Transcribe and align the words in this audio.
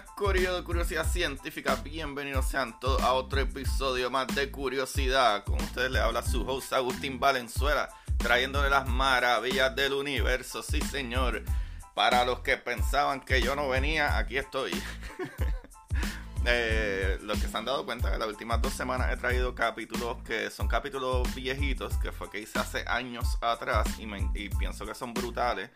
Buenas, 0.00 0.62
Curiosidad 0.62 1.06
Científica. 1.06 1.76
Bienvenidos 1.76 2.46
sean 2.48 2.78
todos 2.80 3.00
a 3.02 3.12
otro 3.14 3.40
episodio 3.40 4.10
más 4.10 4.26
de 4.34 4.50
Curiosidad. 4.50 5.44
Con 5.44 5.54
ustedes 5.56 5.90
les 5.90 6.02
habla 6.02 6.22
su 6.22 6.42
host 6.46 6.72
Agustín 6.74 7.18
Valenzuela, 7.18 7.88
trayéndole 8.18 8.68
las 8.68 8.86
maravillas 8.86 9.74
del 9.74 9.94
universo. 9.94 10.62
Sí, 10.62 10.80
señor. 10.82 11.42
Para 11.94 12.26
los 12.26 12.40
que 12.40 12.58
pensaban 12.58 13.20
que 13.22 13.40
yo 13.40 13.56
no 13.56 13.68
venía, 13.68 14.18
aquí 14.18 14.36
estoy. 14.38 14.72
Eh, 16.48 17.18
los 17.22 17.40
que 17.40 17.48
se 17.48 17.56
han 17.56 17.64
dado 17.64 17.84
cuenta 17.84 18.12
que 18.12 18.18
las 18.18 18.28
últimas 18.28 18.62
dos 18.62 18.72
semanas 18.72 19.12
he 19.12 19.16
traído 19.16 19.52
capítulos 19.56 20.18
que 20.22 20.48
son 20.48 20.68
capítulos 20.68 21.34
viejitos, 21.34 21.96
que 21.96 22.12
fue 22.12 22.30
que 22.30 22.38
hice 22.38 22.56
hace 22.60 22.84
años 22.86 23.36
atrás 23.40 23.88
y, 23.98 24.06
me- 24.06 24.30
y 24.32 24.48
pienso 24.50 24.86
que 24.86 24.94
son 24.94 25.12
brutales. 25.12 25.70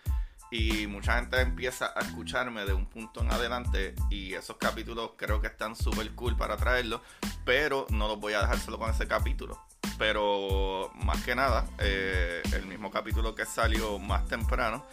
Y 0.50 0.86
mucha 0.86 1.16
gente 1.16 1.40
empieza 1.40 1.92
a 1.94 2.00
escucharme 2.00 2.64
de 2.64 2.72
un 2.72 2.86
punto 2.86 3.20
en 3.20 3.30
adelante 3.30 3.94
y 4.10 4.34
esos 4.34 4.56
capítulos 4.56 5.12
creo 5.16 5.40
que 5.40 5.46
están 5.46 5.76
súper 5.76 6.10
cool 6.12 6.36
para 6.36 6.56
traerlos, 6.56 7.00
pero 7.44 7.86
no 7.90 8.08
los 8.08 8.18
voy 8.18 8.32
a 8.32 8.40
dejar 8.40 8.58
solo 8.58 8.78
con 8.78 8.90
ese 8.90 9.06
capítulo. 9.06 9.64
Pero 9.98 10.90
más 10.94 11.22
que 11.24 11.34
nada, 11.34 11.66
eh, 11.78 12.42
el 12.52 12.66
mismo 12.66 12.90
capítulo 12.90 13.34
que 13.34 13.46
salió 13.46 13.98
más 13.98 14.26
temprano, 14.26 14.84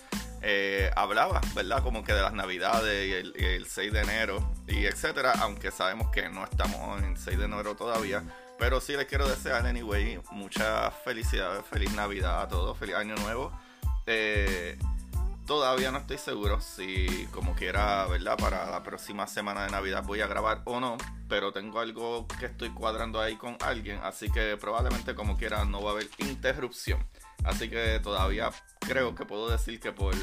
eh, 0.42 0.92
hablaba, 0.96 1.42
¿verdad? 1.56 1.82
Como 1.82 2.04
que 2.04 2.14
de 2.14 2.22
las 2.22 2.34
navidades 2.34 3.08
y 3.08 3.14
el, 3.14 3.34
y 3.38 3.46
el 3.46 3.66
6 3.66 3.92
de 3.92 4.02
enero 4.02 4.54
y 4.68 4.86
etcétera, 4.86 5.34
aunque 5.40 5.72
sabemos 5.72 6.10
que 6.10 6.30
no 6.30 6.44
estamos 6.44 7.00
en 7.00 7.12
el 7.12 7.18
6 7.18 7.38
de 7.38 7.46
enero 7.46 7.76
todavía. 7.76 8.24
Pero 8.60 8.82
sí 8.82 8.94
les 8.94 9.06
quiero 9.06 9.28
desear, 9.28 9.66
anyway, 9.66 10.20
muchas 10.32 10.94
felicidades, 11.04 11.66
feliz 11.66 11.92
Navidad 11.94 12.42
a 12.42 12.48
todos, 12.48 12.78
feliz 12.78 12.96
Año 12.96 13.16
Nuevo. 13.16 13.52
Eh, 14.06 14.78
todavía 15.48 15.92
no 15.92 15.98
estoy 15.98 16.18
seguro 16.18 16.60
si, 16.60 17.26
como 17.32 17.56
quiera, 17.56 18.06
¿verdad? 18.06 18.38
Para 18.38 18.70
la 18.70 18.84
próxima 18.84 19.26
semana 19.26 19.64
de 19.64 19.72
Navidad 19.72 20.04
voy 20.06 20.20
a 20.20 20.28
grabar 20.28 20.62
o 20.66 20.80
no, 20.80 20.98
pero 21.30 21.54
tengo 21.54 21.80
algo 21.80 22.28
que 22.28 22.46
estoy 22.46 22.70
cuadrando 22.70 23.20
ahí 23.20 23.38
con 23.38 23.58
alguien, 23.62 24.00
así 24.04 24.30
que 24.30 24.58
probablemente, 24.58 25.16
como 25.16 25.38
quiera, 25.38 25.64
no 25.66 25.82
va 25.82 25.92
a 25.92 25.94
haber 25.94 26.10
interrupción. 26.20 27.00
Así 27.46 27.70
que 27.70 28.00
todavía 28.04 28.52
creo 28.82 29.16
que 29.16 29.26
puedo 29.26 29.50
decir 29.50 29.80
que 29.80 29.94
por 29.94 30.14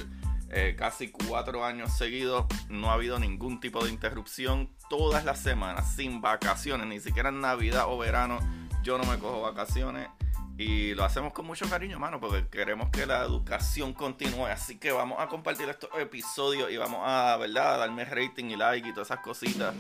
eh, 0.51 0.77
casi 0.79 1.11
cuatro 1.11 1.65
años 1.65 1.97
seguidos 1.97 2.45
no 2.69 2.91
ha 2.91 2.95
habido 2.95 3.19
ningún 3.19 3.61
tipo 3.61 3.83
de 3.83 3.91
interrupción 3.91 4.71
todas 4.91 5.25
las 5.25 5.41
semanas, 5.41 5.95
sin 5.97 6.21
vacaciones, 6.21 6.87
ni 6.87 7.01
siquiera 7.01 7.31
en 7.31 7.41
Navidad 7.41 7.87
o 7.89 7.97
verano. 7.97 8.39
Yo 8.83 8.99
no 8.99 9.05
me 9.05 9.19
cojo 9.19 9.41
vacaciones 9.41 10.07
y 10.57 10.95
lo 10.95 11.05
hacemos 11.05 11.33
con 11.33 11.47
mucho 11.47 11.69
cariño, 11.69 11.99
mano, 11.99 12.21
porque 12.21 12.47
queremos 12.49 12.91
que 12.91 13.07
la 13.07 13.23
educación 13.23 13.93
continúe. 13.93 14.47
Así 14.47 14.79
que 14.79 14.93
vamos 14.93 15.21
a 15.21 15.27
compartir 15.27 15.69
estos 15.69 15.91
episodios 15.99 16.71
y 16.71 16.77
vamos 16.77 17.01
a, 17.03 17.37
¿verdad?, 17.39 17.75
a 17.75 17.79
darme 17.79 18.05
rating 18.05 18.47
y 18.47 18.57
like 18.57 18.89
y 18.89 18.93
todas 18.93 19.09
esas 19.09 19.21
cositas. 19.21 19.75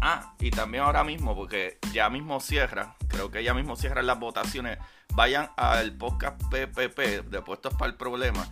Ah, 0.00 0.34
y 0.38 0.50
también 0.50 0.84
ahora 0.84 1.02
mismo, 1.02 1.34
porque 1.34 1.78
ya 1.92 2.08
mismo 2.08 2.40
cierra, 2.40 2.94
creo 3.08 3.30
que 3.30 3.42
ya 3.42 3.54
mismo 3.54 3.74
cierran 3.74 4.06
las 4.06 4.20
votaciones. 4.20 4.78
Vayan 5.14 5.50
al 5.56 5.92
podcast 5.96 6.40
PPP 6.44 7.28
de 7.28 7.42
Puestos 7.42 7.74
para 7.74 7.90
el 7.90 7.96
Problema. 7.96 8.46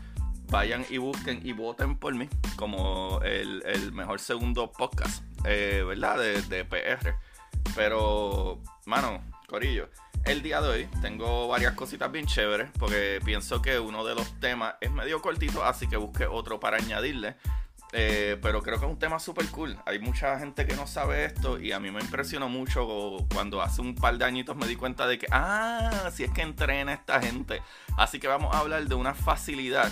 Vayan 0.51 0.85
y 0.91 0.99
busquen 0.99 1.47
y 1.47 1.53
voten 1.53 1.97
por 1.97 2.13
mí 2.15 2.29
como 2.57 3.21
el, 3.23 3.63
el 3.67 3.93
mejor 3.93 4.19
segundo 4.19 4.73
podcast, 4.73 5.23
eh, 5.45 5.85
¿verdad? 5.87 6.19
De, 6.19 6.43
de 6.43 6.65
PR. 6.65 7.15
Pero, 7.77 8.61
mano, 8.87 9.23
Corillo, 9.47 9.89
el 10.29 10.43
día 10.43 10.61
de 10.61 10.69
hoy 10.69 10.89
tengo 11.01 11.49
varias 11.49 11.73
cositas 11.73 12.13
bien 12.13 12.27
chéveres 12.27 12.69
porque 12.79 13.19
pienso 13.25 13.63
que 13.63 13.79
uno 13.79 14.05
de 14.05 14.15
los 14.15 14.39
temas 14.41 14.75
es 14.81 14.91
medio 14.91 15.23
cortito, 15.23 15.65
así 15.65 15.89
que 15.89 15.97
busqué 15.97 16.27
otro 16.27 16.61
para 16.61 16.77
añadirle. 16.77 17.37
Eh, 17.93 18.39
pero 18.43 18.63
creo 18.63 18.79
que 18.79 18.85
es 18.85 18.91
un 18.91 18.99
tema 18.99 19.19
súper 19.19 19.47
cool. 19.47 19.79
Hay 19.87 19.99
mucha 19.99 20.39
gente 20.39 20.67
que 20.67 20.77
no 20.77 20.87
sabe 20.87 21.25
esto 21.25 21.59
y 21.59 21.73
a 21.73 21.81
mí 21.81 21.91
me 21.91 22.01
impresionó 22.01 22.51
mucho 22.51 23.27
cuando 23.33 23.63
hace 23.63 23.81
un 23.81 23.95
par 23.95 24.19
de 24.19 24.27
añitos 24.27 24.55
me 24.55 24.67
di 24.67 24.77
cuenta 24.77 25.07
de 25.07 25.19
que, 25.19 25.27
ah, 25.31 26.11
si 26.13 26.25
es 26.25 26.31
que 26.31 26.43
entrena 26.43 26.93
esta 26.93 27.23
gente. 27.23 27.63
Así 27.97 28.21
que 28.21 28.29
vamos 28.29 28.55
a 28.55 28.59
hablar 28.59 28.85
de 28.85 28.95
una 28.95 29.15
facilidad 29.15 29.91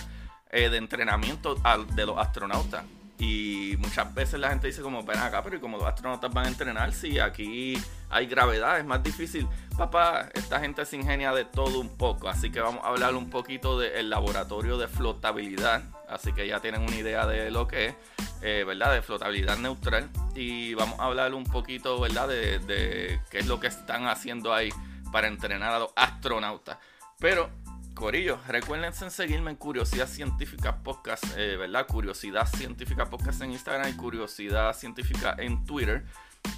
eh, 0.51 0.69
de 0.69 0.77
entrenamiento 0.77 1.55
de 1.95 2.05
los 2.05 2.17
astronautas. 2.19 2.83
Y 3.19 3.75
muchas 3.79 4.13
veces 4.13 4.39
la 4.39 4.49
gente 4.49 4.67
dice 4.67 4.81
como, 4.81 5.03
ven 5.03 5.17
acá, 5.17 5.41
pero 5.41 5.57
¿y 5.57 5.59
cómo 5.59 5.77
los 5.77 5.87
astronautas 5.87 6.31
van 6.31 6.45
a 6.45 6.47
entrenar 6.49 6.93
si 6.93 7.19
aquí 7.19 7.75
hay 8.09 8.27
gravedad? 8.27 8.77
Es 8.77 8.85
más 8.85 9.01
difícil. 9.01 9.47
Papá, 9.75 10.29
esta 10.33 10.59
gente 10.59 10.85
se 10.85 10.97
ingenia 10.97 11.33
de 11.33 11.45
todo 11.45 11.79
un 11.79 11.97
poco. 11.97 12.29
Así 12.29 12.51
que 12.51 12.59
vamos 12.59 12.83
a 12.83 12.89
hablar 12.89 13.15
un 13.15 13.29
poquito 13.31 13.79
del 13.79 14.11
laboratorio 14.11 14.77
de 14.77 14.87
flotabilidad. 14.87 15.83
Así 16.07 16.31
que 16.31 16.47
ya 16.47 16.59
tienen 16.59 16.81
una 16.81 16.95
idea 16.95 17.25
de 17.25 17.49
lo 17.49 17.67
que 17.67 17.87
es, 17.87 17.95
eh, 18.43 18.63
¿verdad? 18.67 18.93
De 18.93 19.01
flotabilidad 19.01 19.57
neutral. 19.57 20.09
Y 20.35 20.75
vamos 20.75 20.99
a 20.99 21.05
hablar 21.05 21.33
un 21.33 21.43
poquito, 21.43 21.99
¿verdad? 21.99 22.27
De, 22.27 22.59
de 22.59 23.19
qué 23.31 23.39
es 23.39 23.47
lo 23.47 23.59
que 23.59 23.67
están 23.67 24.07
haciendo 24.07 24.53
ahí 24.53 24.69
para 25.11 25.27
entrenar 25.27 25.73
a 25.73 25.79
los 25.79 25.89
astronautas. 25.95 26.77
Pero 27.19 27.49
Corillo, 27.97 28.37
recuérdense 28.47 29.05
en 29.05 29.11
seguirme 29.11 29.49
en 29.49 29.57
Curiosidad 29.57 30.07
Científica 30.07 30.83
Podcast, 30.83 31.23
eh, 31.35 31.57
¿verdad? 31.57 31.87
Curiosidad 31.87 32.45
Científica 32.45 33.09
Podcast 33.09 33.41
en 33.41 33.51
Instagram 33.51 33.89
y 33.89 33.93
Curiosidad 33.97 34.71
Científica 34.73 35.35
en 35.39 35.65
Twitter. 35.65 36.05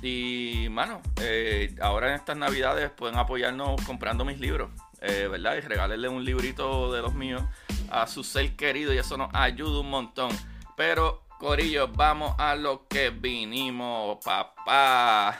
Y, 0.01 0.67
mano, 0.69 1.01
eh, 1.21 1.73
ahora 1.79 2.09
en 2.09 2.15
estas 2.15 2.35
navidades 2.35 2.89
pueden 2.91 3.17
apoyarnos 3.17 3.81
comprando 3.83 4.25
mis 4.25 4.37
libros, 4.37 4.69
eh, 4.99 5.29
¿verdad? 5.31 5.55
Y 5.55 5.61
regalarle 5.61 6.09
un 6.09 6.25
librito 6.25 6.91
de 6.91 7.01
los 7.01 7.13
míos 7.13 7.41
a 7.89 8.05
su 8.05 8.25
ser 8.25 8.57
querido 8.57 8.93
y 8.93 8.97
eso 8.97 9.15
nos 9.15 9.33
ayuda 9.33 9.79
un 9.79 9.89
montón. 9.89 10.31
Pero, 10.75 11.23
Corillo, 11.39 11.87
vamos 11.87 12.35
a 12.37 12.53
lo 12.55 12.85
que 12.85 13.11
vinimos, 13.11 14.17
papá. 14.25 15.39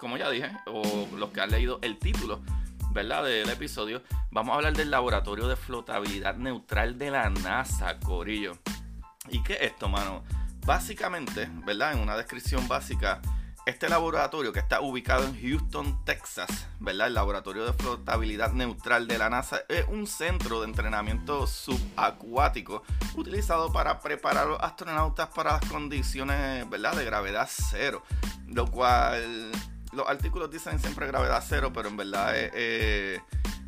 Como 0.00 0.16
ya 0.16 0.28
dije, 0.30 0.50
o 0.66 1.06
los 1.16 1.30
que 1.30 1.40
han 1.42 1.52
leído 1.52 1.78
el 1.82 1.96
título, 1.96 2.42
¿verdad? 2.90 3.24
Del 3.24 3.48
episodio, 3.48 4.02
vamos 4.30 4.52
a 4.52 4.56
hablar 4.56 4.72
del 4.72 4.90
laboratorio 4.90 5.46
de 5.46 5.56
flotabilidad 5.56 6.36
neutral 6.36 6.98
de 6.98 7.10
la 7.10 7.30
NASA, 7.30 7.98
Corillo. 8.00 8.58
¿Y 9.28 9.42
qué 9.42 9.54
es 9.54 9.62
esto, 9.62 9.88
mano? 9.88 10.24
Básicamente, 10.66 11.48
¿verdad? 11.64 11.92
En 11.92 12.00
una 12.00 12.16
descripción 12.16 12.66
básica, 12.66 13.20
este 13.66 13.88
laboratorio 13.88 14.52
que 14.52 14.58
está 14.58 14.80
ubicado 14.80 15.24
en 15.24 15.40
Houston, 15.40 16.04
Texas, 16.04 16.66
¿verdad? 16.80 17.06
El 17.06 17.14
laboratorio 17.14 17.64
de 17.64 17.72
flotabilidad 17.72 18.52
neutral 18.52 19.06
de 19.06 19.18
la 19.18 19.30
NASA 19.30 19.60
es 19.68 19.86
un 19.88 20.06
centro 20.06 20.60
de 20.60 20.66
entrenamiento 20.66 21.46
subacuático 21.46 22.82
utilizado 23.14 23.72
para 23.72 24.00
preparar 24.00 24.46
a 24.46 24.50
los 24.50 24.60
astronautas 24.60 25.28
para 25.28 25.52
las 25.52 25.64
condiciones, 25.66 26.68
¿verdad? 26.68 26.96
De 26.96 27.04
gravedad 27.04 27.48
cero, 27.48 28.02
lo 28.48 28.66
cual 28.66 29.52
los 29.92 30.08
artículos 30.08 30.50
dicen 30.50 30.78
siempre 30.78 31.06
gravedad 31.06 31.42
cero, 31.46 31.72
pero 31.74 31.88
en 31.88 31.96
verdad 31.96 32.36
es 32.36 32.50
eh, 32.54 33.20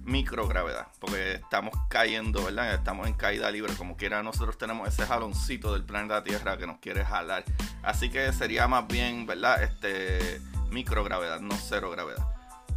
microgravedad, 0.05 0.89
porque 0.99 1.35
estamos 1.35 1.73
cayendo, 1.89 2.45
¿verdad? 2.45 2.75
Estamos 2.75 3.07
en 3.07 3.15
caída 3.15 3.51
libre, 3.51 3.75
como 3.75 3.97
quiera 3.97 4.23
nosotros 4.23 4.59
tenemos 4.59 4.89
ese 4.89 5.07
jaloncito 5.07 5.73
del 5.73 5.85
planeta 5.85 6.23
Tierra 6.25 6.57
que 6.57 6.67
nos 6.67 6.79
quiere 6.79 7.05
jalar. 7.05 7.45
Así 7.83 8.11
que 8.11 8.33
sería 8.33 8.69
más 8.69 8.87
bien, 8.87 9.27
¿verdad? 9.27 9.63
Este 9.63 10.41
microgravedad, 10.71 11.41
no 11.41 11.57
cero 11.57 11.91
gravedad. 11.91 12.27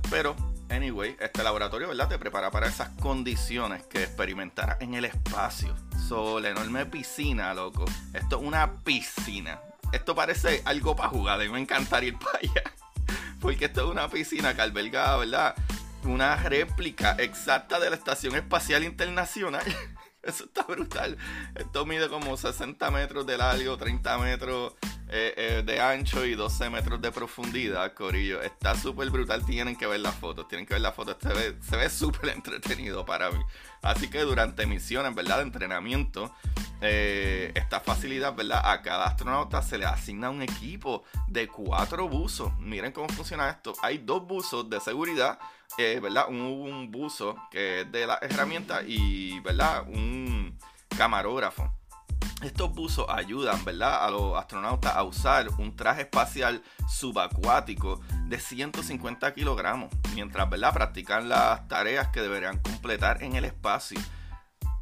Pero, 0.10 0.36
anyway, 0.70 1.16
este 1.20 1.44
laboratorio, 1.44 1.88
¿verdad? 1.88 2.10
Te 2.10 2.20
prepara 2.20 2.52
para 2.52 2.68
esas 2.68 2.90
condiciones 3.02 3.84
que 3.88 4.04
experimentarás 4.04 4.80
en 4.82 4.94
el 4.94 5.06
espacio. 5.06 5.76
So, 6.08 6.40
la 6.40 6.50
enorme 6.50 6.86
piscina, 6.86 7.54
loco. 7.54 7.86
Esto 8.14 8.38
es 8.40 8.44
una 8.44 8.84
piscina. 8.84 9.60
Esto 9.92 10.14
parece 10.14 10.62
algo 10.66 10.96
para 10.96 11.10
jugar 11.10 11.42
y 11.44 11.50
me 11.50 11.60
encantaría 11.60 12.10
ir 12.10 12.20
para 12.20 12.40
allá. 12.40 12.64
Porque 13.46 13.66
esto 13.66 13.82
es 13.86 13.92
una 13.92 14.10
piscina 14.10 14.56
que 14.56 14.64
alberga, 14.64 15.18
¿verdad? 15.18 15.54
Una 16.04 16.36
réplica 16.36 17.16
exacta 17.20 17.80
de 17.80 17.92
la 17.92 17.96
Estación 17.96 18.36
Espacial 18.36 18.84
Internacional. 18.84 19.62
Eso 20.24 20.46
está 20.46 20.64
brutal. 20.64 21.16
Esto 21.54 21.86
mide 21.86 22.10
como 22.10 22.38
60 22.38 22.90
metros 22.90 23.28
de 23.28 23.38
largo, 23.38 23.78
30 23.78 24.18
metros 24.18 24.74
eh, 25.08 25.34
eh, 25.38 25.64
de 25.64 25.80
ancho 25.80 26.26
y 26.26 26.34
12 26.34 26.70
metros 26.72 27.00
de 27.00 27.12
profundidad, 27.12 27.94
Corillo. 27.94 28.42
Está 28.42 28.76
súper 28.76 29.10
brutal. 29.12 29.46
Tienen 29.46 29.76
que 29.76 29.86
ver 29.86 30.00
las 30.00 30.16
fotos. 30.16 30.48
Tienen 30.48 30.66
que 30.66 30.74
ver 30.74 30.82
las 30.82 30.96
fotos. 30.96 31.18
Se 31.22 31.78
ve, 31.78 31.90
súper 31.90 32.30
entretenido 32.30 33.06
para 33.06 33.30
mí. 33.30 33.40
Así 33.84 34.10
que 34.10 34.22
durante 34.22 34.66
misiones, 34.66 35.14
¿verdad? 35.14 35.38
De 35.38 35.44
entrenamiento, 35.44 36.34
eh, 36.82 37.52
esta 37.54 37.80
facilidad, 37.80 38.34
¿verdad? 38.34 38.62
A 38.64 38.82
cada 38.82 39.06
astronauta 39.06 39.62
se 39.62 39.78
le 39.78 39.86
asigna 39.86 40.32
un 40.32 40.42
equipo 40.42 41.04
de 41.28 41.48
cuatro 41.48 42.10
buzos. 42.10 42.58
Miren 42.58 42.92
cómo 42.92 43.08
funciona 43.10 43.50
esto. 43.50 43.74
Hay 43.84 44.00
dos 44.00 44.26
buzos 44.26 44.68
de 44.70 44.80
seguridad, 44.80 45.38
¿verdad? 45.78 46.30
Un, 46.30 46.38
un 46.38 46.92
buzo 46.92 47.36
que 47.52 47.82
es 47.82 47.92
de 47.92 48.08
la 48.08 48.18
herramienta 48.24 48.82
y, 48.82 49.40
¿verdad? 49.42 49.84
Un 49.88 50.58
camarógrafo. 50.98 51.72
Estos 52.44 52.74
buzos 52.74 53.06
ayudan, 53.10 53.64
¿verdad?, 53.64 54.06
a 54.06 54.12
los 54.12 54.38
astronautas 54.38 54.94
a 54.96 55.04
usar 55.04 55.48
un 55.58 55.76
traje 55.76 56.02
espacial 56.02 56.62
subacuático 56.88 58.02
de 58.28 58.40
150 58.40 59.34
kilogramos, 59.34 59.90
mientras, 60.14 60.50
¿verdad?, 60.50 60.74
practican 60.74 61.30
las 61.30 61.68
tareas 61.68 62.10
que 62.10 62.22
deberían 62.22 62.60
completar 62.60 63.24
en 63.24 63.36
el 63.36 63.46
espacio. 63.46 64.00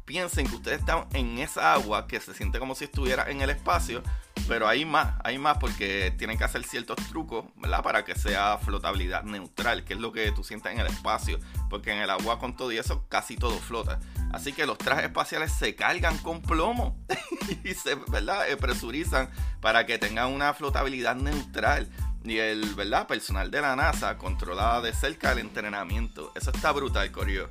Piensen 0.04 0.46
que 0.46 0.56
ustedes 0.56 0.80
están 0.80 1.06
en 1.14 1.38
esa 1.38 1.72
agua 1.72 2.06
que 2.06 2.20
se 2.20 2.34
siente 2.34 2.58
como 2.58 2.74
si 2.74 2.84
estuviera 2.84 3.30
en 3.30 3.40
el 3.40 3.48
espacio, 3.48 4.02
pero 4.46 4.68
hay 4.68 4.84
más, 4.84 5.14
hay 5.24 5.38
más 5.38 5.56
porque 5.56 6.14
tienen 6.18 6.36
que 6.36 6.44
hacer 6.44 6.64
ciertos 6.64 6.96
trucos, 7.08 7.46
¿verdad? 7.56 7.82
Para 7.82 8.04
que 8.04 8.14
sea 8.14 8.58
flotabilidad 8.58 9.22
neutral, 9.22 9.84
que 9.84 9.94
es 9.94 10.00
lo 10.00 10.12
que 10.12 10.30
tú 10.32 10.44
sientes 10.44 10.72
en 10.72 10.78
el 10.78 10.86
espacio, 10.88 11.40
porque 11.70 11.92
en 11.92 12.00
el 12.00 12.10
agua 12.10 12.38
con 12.38 12.54
todo 12.54 12.70
y 12.70 12.76
eso 12.76 13.06
casi 13.08 13.36
todo 13.36 13.56
flota. 13.56 13.98
Así 14.32 14.52
que 14.52 14.66
los 14.66 14.76
trajes 14.76 15.04
espaciales 15.04 15.52
se 15.52 15.74
cargan 15.74 16.18
con 16.18 16.42
plomo 16.42 16.98
y 17.64 17.72
se, 17.72 17.94
¿verdad? 17.94 18.50
Eh, 18.50 18.56
presurizan 18.58 19.30
para 19.62 19.86
que 19.86 19.98
tengan 19.98 20.32
una 20.32 20.52
flotabilidad 20.52 21.16
neutral. 21.16 21.88
Y 22.24 22.38
el 22.38 22.74
¿verdad? 22.74 23.06
personal 23.06 23.50
de 23.50 23.60
la 23.60 23.76
NASA 23.76 24.16
controla 24.16 24.80
de 24.80 24.94
cerca 24.94 25.32
el 25.32 25.38
entrenamiento. 25.38 26.32
Eso 26.34 26.50
está 26.50 26.72
brutal, 26.72 27.10
Corio. 27.12 27.50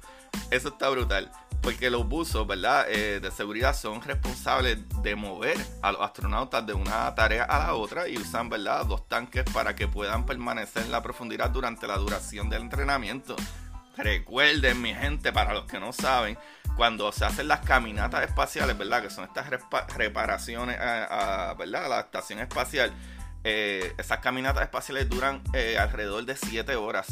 Eso 0.51 0.69
está 0.69 0.89
brutal. 0.89 1.31
Porque 1.63 1.89
los 1.89 2.05
buzos, 2.07 2.45
¿verdad? 2.45 2.85
Eh, 2.89 3.21
de 3.21 3.31
seguridad 3.31 3.73
son 3.73 4.01
responsables 4.01 4.79
de 5.01 5.15
mover 5.15 5.57
a 5.81 5.93
los 5.93 6.01
astronautas 6.01 6.65
de 6.67 6.73
una 6.73 7.15
tarea 7.15 7.45
a 7.45 7.59
la 7.59 7.73
otra 7.73 8.07
y 8.09 8.17
usan, 8.17 8.49
¿verdad? 8.49 8.85
Dos 8.85 9.07
tanques 9.07 9.45
para 9.53 9.73
que 9.73 9.87
puedan 9.87 10.25
permanecer 10.25 10.83
en 10.83 10.91
la 10.91 11.01
profundidad 11.01 11.49
durante 11.51 11.87
la 11.87 11.97
duración 11.97 12.49
del 12.49 12.63
entrenamiento. 12.63 13.37
Recuerden, 13.95 14.81
mi 14.81 14.93
gente, 14.93 15.31
para 15.31 15.53
los 15.53 15.65
que 15.65 15.79
no 15.79 15.93
saben, 15.93 16.37
cuando 16.75 17.11
se 17.11 17.23
hacen 17.25 17.47
las 17.47 17.61
caminatas 17.61 18.23
espaciales, 18.23 18.77
¿verdad? 18.77 19.01
Que 19.01 19.09
son 19.09 19.23
estas 19.23 19.49
reparaciones 19.95 20.77
a, 20.79 21.55
¿verdad? 21.57 21.89
la 21.89 21.99
estación 22.01 22.39
espacial. 22.39 22.91
Eh, 23.45 23.93
esas 23.97 24.19
caminatas 24.19 24.63
espaciales 24.63 25.09
duran 25.09 25.41
eh, 25.53 25.77
alrededor 25.77 26.25
de 26.25 26.35
7 26.35 26.75
horas 26.75 27.07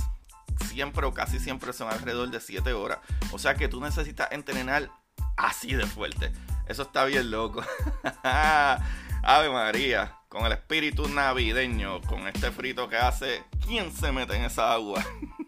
siempre 0.72 1.06
o 1.06 1.14
casi 1.14 1.40
siempre 1.40 1.74
son 1.74 1.90
alrededor 1.90 2.32
de 2.32 2.40
7 2.40 2.72
horas. 2.74 3.00
O 3.32 3.40
sea 3.40 3.56
que 3.56 3.68
tú 3.68 3.82
necesitas 3.82 4.32
entrenar 4.32 4.90
así 5.36 5.74
de 5.74 5.86
fuerte. 5.86 6.32
Eso 6.68 6.84
está 6.84 7.04
bien 7.06 7.30
loco. 7.30 7.64
Ave 8.24 9.50
María, 9.50 10.16
con 10.30 10.46
el 10.46 10.54
espíritu 10.54 11.10
navideño, 11.10 12.02
con 12.02 12.28
este 12.28 12.52
frito 12.52 12.88
que 12.88 12.96
hace, 12.96 13.44
¿quién 13.66 13.92
se 13.94 14.12
mete 14.12 14.36
en 14.36 14.46
esa 14.46 14.72
agua? 14.74 15.04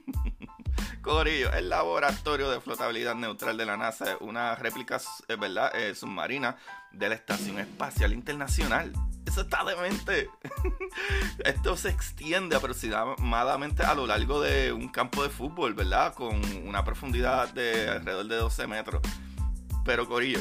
Corillo, 1.04 1.52
el 1.52 1.68
laboratorio 1.68 2.50
de 2.50 2.62
flotabilidad 2.62 3.14
neutral 3.14 3.58
de 3.58 3.66
la 3.66 3.76
NASA 3.76 4.14
es 4.14 4.18
una 4.22 4.56
réplica 4.56 5.02
¿verdad? 5.38 5.76
Eh, 5.76 5.94
submarina 5.96 6.56
de 6.94 7.10
la 7.10 7.16
Estación 7.16 7.60
Espacial 7.60 8.14
Internacional. 8.14 8.94
Eso 9.26 9.42
está 9.42 9.66
demente. 9.66 10.30
Esto 11.44 11.76
se 11.76 11.90
extiende 11.90 12.56
aproximadamente 12.56 13.84
a 13.84 13.94
lo 13.96 14.08
largo 14.08 14.40
de 14.40 14.72
un 14.72 14.88
campo 14.88 15.24
de 15.24 15.30
fútbol, 15.30 15.74
¿verdad? 15.74 16.14
Con 16.14 16.42
una 16.66 16.86
profundidad 16.86 17.54
de 17.54 17.90
alrededor 17.90 18.26
de 18.28 18.36
12 18.38 18.68
metros. 18.68 19.02
Pero 19.84 20.08
Corillo, 20.08 20.40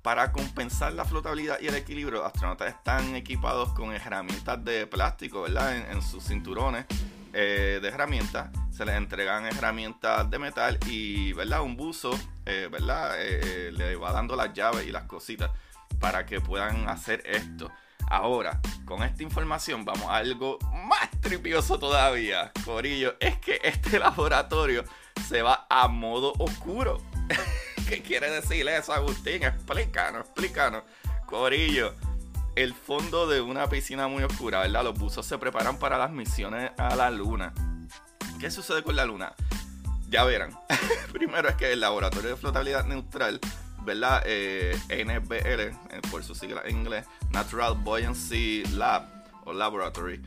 para 0.00 0.32
compensar 0.32 0.94
la 0.94 1.04
flotabilidad 1.04 1.60
y 1.60 1.66
el 1.66 1.74
equilibrio, 1.74 2.24
astronautas 2.24 2.68
están 2.68 3.14
equipados 3.14 3.74
con 3.74 3.92
herramientas 3.92 4.64
de 4.64 4.86
plástico, 4.86 5.42
¿verdad? 5.42 5.90
En, 5.90 6.00
sus 6.00 6.24
cinturones 6.24 6.86
eh, 7.38 7.80
de 7.82 7.88
herramientas 7.88 8.48
se 8.76 8.86
les 8.86 8.94
entregan 8.94 9.44
herramientas 9.46 10.30
de 10.30 10.38
metal 10.38 10.78
y, 10.86 11.34
¿verdad? 11.34 11.62
Un 11.62 11.76
buzo, 11.76 12.10
eh, 12.44 12.68
¿verdad? 12.70 13.14
Eh, 13.18 13.72
le 13.72 13.96
va 13.96 14.12
dando 14.12 14.36
las 14.36 14.54
llaves 14.54 14.86
y 14.86 14.90
las 14.90 15.04
cositas 15.04 15.50
para 16.00 16.24
que 16.24 16.40
puedan 16.40 16.88
hacer 16.88 17.22
esto. 17.26 17.70
Ahora, 18.08 18.60
con 18.84 19.02
esta 19.02 19.22
información 19.22 19.84
vamos 19.84 20.10
a 20.10 20.16
algo 20.16 20.58
más 20.88 21.10
tripioso 21.20 21.78
todavía, 21.78 22.52
Corillo. 22.64 23.16
Es 23.20 23.38
que 23.38 23.60
este 23.62 23.98
laboratorio 23.98 24.84
se 25.28 25.42
va 25.42 25.66
a 25.68 25.88
modo 25.88 26.32
oscuro. 26.38 27.02
¿Qué 27.88 28.02
quiere 28.02 28.30
decir 28.30 28.68
eso, 28.68 28.92
Agustín? 28.92 29.42
Explícanos, 29.42 30.26
explícanos. 30.26 30.84
Corillo, 31.26 31.94
el 32.56 32.74
fondo 32.74 33.26
de 33.26 33.40
una 33.40 33.68
piscina 33.68 34.08
muy 34.08 34.24
oscura, 34.24 34.60
¿verdad? 34.60 34.82
Los 34.82 34.98
buzos 34.98 35.24
se 35.26 35.38
preparan 35.38 35.78
para 35.78 35.98
las 35.98 36.10
misiones 36.10 36.72
a 36.78 36.96
la 36.96 37.10
luna. 37.10 37.52
¿Qué 38.40 38.50
sucede 38.50 38.82
con 38.82 38.96
la 38.96 39.06
Luna? 39.06 39.34
Ya 40.10 40.24
verán. 40.24 40.58
Primero 41.12 41.48
es 41.48 41.56
que 41.56 41.72
el 41.72 41.80
Laboratorio 41.80 42.30
de 42.30 42.36
Flotabilidad 42.36 42.84
Neutral, 42.84 43.40
¿verdad? 43.82 44.22
Eh, 44.26 44.76
NBL, 44.90 45.60
eh, 45.60 45.72
por 46.10 46.22
su 46.22 46.34
sigla 46.34 46.62
en 46.64 46.78
inglés, 46.78 47.06
Natural 47.30 47.74
Buoyancy 47.74 48.64
Lab 48.74 49.06
o 49.44 49.54
Laboratory, 49.54 50.20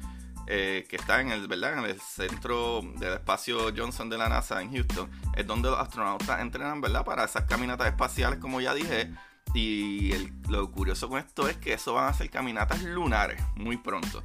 eh, 0.47 0.87
que 0.89 0.95
está 0.95 1.21
en 1.21 1.31
el, 1.31 1.47
¿verdad? 1.47 1.77
en 1.77 1.85
el 1.85 2.01
centro 2.01 2.81
del 2.97 3.13
espacio 3.13 3.71
Johnson 3.75 4.09
de 4.09 4.17
la 4.17 4.27
NASA 4.27 4.59
en 4.61 4.71
Houston, 4.73 5.09
es 5.35 5.45
donde 5.45 5.69
los 5.69 5.79
astronautas 5.79 6.41
entrenan 6.41 6.81
¿verdad? 6.81 7.05
para 7.05 7.25
esas 7.25 7.43
caminatas 7.45 7.87
espaciales, 7.87 8.39
como 8.39 8.59
ya 8.59 8.73
dije. 8.73 9.11
Y 9.53 10.13
lo 10.47 10.69
curioso 10.71 11.09
con 11.09 11.19
esto 11.19 11.47
es 11.47 11.57
que 11.57 11.73
eso 11.73 11.93
van 11.93 12.07
a 12.07 12.13
ser 12.13 12.29
caminatas 12.29 12.83
lunares 12.83 13.41
muy 13.55 13.77
pronto. 13.77 14.23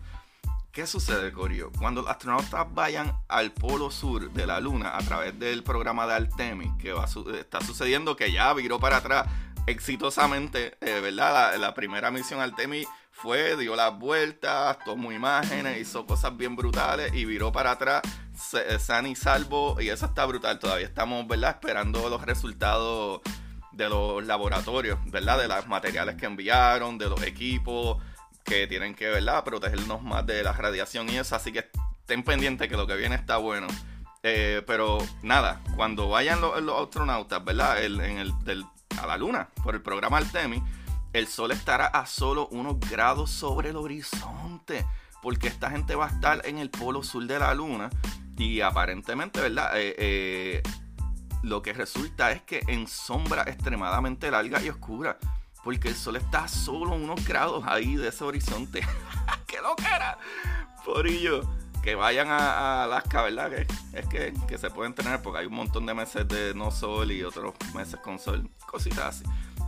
¿Qué 0.74 0.88
sucede, 0.88 1.32
Corio? 1.32 1.70
Cuando 1.78 2.02
los 2.02 2.10
astronautas 2.10 2.66
vayan 2.74 3.16
al 3.28 3.52
polo 3.52 3.92
sur 3.92 4.32
de 4.32 4.44
la 4.44 4.58
Luna 4.58 4.96
a 4.96 5.02
través 5.02 5.38
del 5.38 5.62
programa 5.62 6.04
de 6.06 6.14
Artemis, 6.14 6.72
que 6.80 6.92
va 6.92 7.06
está 7.38 7.60
sucediendo 7.60 8.16
que 8.16 8.32
ya 8.32 8.52
viró 8.54 8.80
para 8.80 8.96
atrás 8.96 9.28
exitosamente, 9.66 10.76
eh, 10.80 11.00
¿verdad? 11.00 11.56
La, 11.58 11.74
primera 11.74 12.10
misión 12.10 12.40
Artemis 12.40 12.88
fue, 13.12 13.56
dio 13.56 13.76
las 13.76 13.96
vueltas, 13.96 14.78
tomó 14.84 15.12
imágenes, 15.12 15.80
hizo 15.80 16.06
cosas 16.06 16.36
bien 16.36 16.56
brutales 16.56 17.14
y 17.14 17.24
viró 17.24 17.52
para 17.52 17.70
atrás 17.70 18.02
san 18.80 19.06
y 19.06 19.14
salvo. 19.14 19.80
Y 19.80 19.90
eso 19.90 20.06
está 20.06 20.26
brutal. 20.26 20.58
Todavía 20.58 20.86
estamos, 20.86 21.26
¿verdad? 21.28 21.50
Esperando 21.50 22.08
los 22.08 22.22
resultados 22.22 23.20
de 23.76 23.88
los 23.88 24.24
laboratorios, 24.24 24.98
¿verdad? 25.06 25.38
De 25.38 25.48
los 25.48 25.66
materiales 25.66 26.16
que 26.16 26.26
enviaron, 26.26 26.98
de 26.98 27.08
los 27.08 27.22
equipos 27.22 28.02
que 28.44 28.66
tienen 28.66 28.94
que, 28.94 29.08
¿verdad?, 29.08 29.42
protegernos 29.42 30.02
más 30.02 30.26
de 30.26 30.42
la 30.42 30.52
radiación 30.52 31.08
y 31.08 31.16
eso, 31.16 31.34
así 31.34 31.50
que 31.50 31.70
estén 32.00 32.22
pendientes 32.22 32.68
que 32.68 32.76
lo 32.76 32.86
que 32.86 32.96
viene 32.96 33.14
está 33.14 33.38
bueno. 33.38 33.66
Eh, 34.22 34.62
pero 34.66 34.98
nada, 35.22 35.60
cuando 35.76 36.08
vayan 36.08 36.40
los, 36.40 36.54
astronautas, 36.82 37.44
¿verdad?, 37.44 37.82
en 37.84 38.18
el, 38.18 38.64
a 39.00 39.06
la 39.06 39.16
luna 39.16 39.48
por 39.62 39.74
el 39.74 39.82
programa 39.82 40.18
Artemis, 40.18 40.62
el 41.12 41.26
sol 41.28 41.52
estará 41.52 41.86
a 41.86 42.06
solo 42.06 42.48
unos 42.48 42.78
grados 42.80 43.30
sobre 43.30 43.70
el 43.70 43.76
horizonte, 43.76 44.84
porque 45.22 45.48
esta 45.48 45.70
gente 45.70 45.94
va 45.94 46.06
a 46.06 46.10
estar 46.10 46.46
en 46.46 46.58
el 46.58 46.70
polo 46.70 47.02
sur 47.02 47.24
de 47.26 47.38
la 47.38 47.54
luna 47.54 47.88
y 48.36 48.60
aparentemente, 48.60 49.40
¿verdad? 49.40 49.70
Eh, 49.76 49.94
eh, 49.96 50.62
lo 51.44 51.62
que 51.62 51.72
resulta 51.72 52.32
es 52.32 52.42
que 52.42 52.62
en 52.68 52.86
sombra 52.86 53.42
extremadamente 53.42 54.30
larga 54.30 54.62
y 54.62 54.70
oscura 54.70 55.18
porque 55.64 55.88
el 55.88 55.94
sol 55.94 56.16
está 56.16 56.46
solo 56.46 56.94
unos 56.94 57.26
grados 57.26 57.64
ahí 57.66 57.96
de 57.96 58.08
ese 58.08 58.22
horizonte. 58.22 58.80
¡Qué 59.46 59.60
loquera! 59.62 60.18
Por 60.84 61.06
ello, 61.06 61.40
que 61.82 61.94
vayan 61.94 62.28
a, 62.28 62.84
Alaska, 62.84 63.22
¿verdad? 63.22 63.50
Que, 63.50 63.66
es 63.98 64.06
que, 64.08 64.34
que, 64.46 64.58
se 64.58 64.68
pueden 64.70 64.94
tener 64.94 65.22
porque 65.22 65.40
hay 65.40 65.46
un 65.46 65.54
montón 65.54 65.86
de 65.86 65.94
meses 65.94 66.28
de 66.28 66.54
no 66.54 66.70
sol 66.70 67.10
y 67.10 67.24
otros 67.24 67.54
meses 67.74 67.98
con 68.00 68.18
sol, 68.18 68.48
cositas 68.66 69.22
así. 69.22 69.24